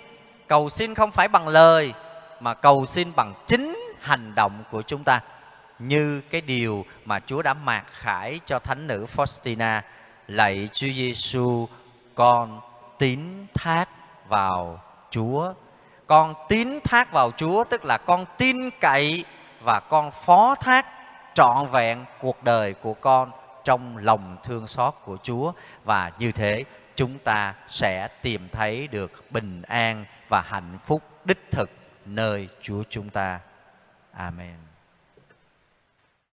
Cầu 0.47 0.69
xin 0.69 0.95
không 0.95 1.11
phải 1.11 1.27
bằng 1.27 1.47
lời 1.47 1.93
mà 2.39 2.53
cầu 2.53 2.85
xin 2.85 3.11
bằng 3.15 3.33
chính 3.47 3.77
hành 4.01 4.35
động 4.35 4.63
của 4.71 4.81
chúng 4.81 5.03
ta. 5.03 5.21
Như 5.79 6.21
cái 6.21 6.41
điều 6.41 6.85
mà 7.05 7.19
Chúa 7.19 7.41
đã 7.41 7.53
mạc 7.53 7.83
khải 7.87 8.39
cho 8.45 8.59
thánh 8.59 8.87
nữ 8.87 9.05
Faustina, 9.15 9.81
lạy 10.27 10.69
Chúa 10.73 10.87
Giêsu, 10.87 11.67
con 12.15 12.61
tín 12.97 13.45
thác 13.53 13.89
vào 14.27 14.81
Chúa. 15.09 15.53
Con 16.07 16.33
tín 16.47 16.79
thác 16.83 17.11
vào 17.11 17.31
Chúa, 17.37 17.63
tức 17.63 17.85
là 17.85 17.97
con 17.97 18.25
tin 18.37 18.69
cậy 18.79 19.25
và 19.61 19.79
con 19.79 20.11
phó 20.11 20.55
thác 20.55 20.85
trọn 21.33 21.67
vẹn 21.71 22.05
cuộc 22.19 22.43
đời 22.43 22.73
của 22.73 22.93
con 22.93 23.31
trong 23.63 23.97
lòng 23.97 24.37
thương 24.43 24.67
xót 24.67 24.93
của 25.03 25.17
Chúa 25.23 25.51
và 25.83 26.11
như 26.19 26.31
thế, 26.31 26.63
chúng 26.95 27.19
ta 27.19 27.55
sẽ 27.67 28.07
tìm 28.21 28.49
thấy 28.49 28.87
được 28.87 29.31
bình 29.31 29.61
an 29.61 30.05
và 30.29 30.41
hạnh 30.41 30.77
phúc 30.85 31.03
đích 31.25 31.51
thực 31.51 31.69
nơi 32.05 32.47
Chúa 32.61 32.83
chúng 32.89 33.09
ta. 33.09 33.39
Amen. 34.11 34.66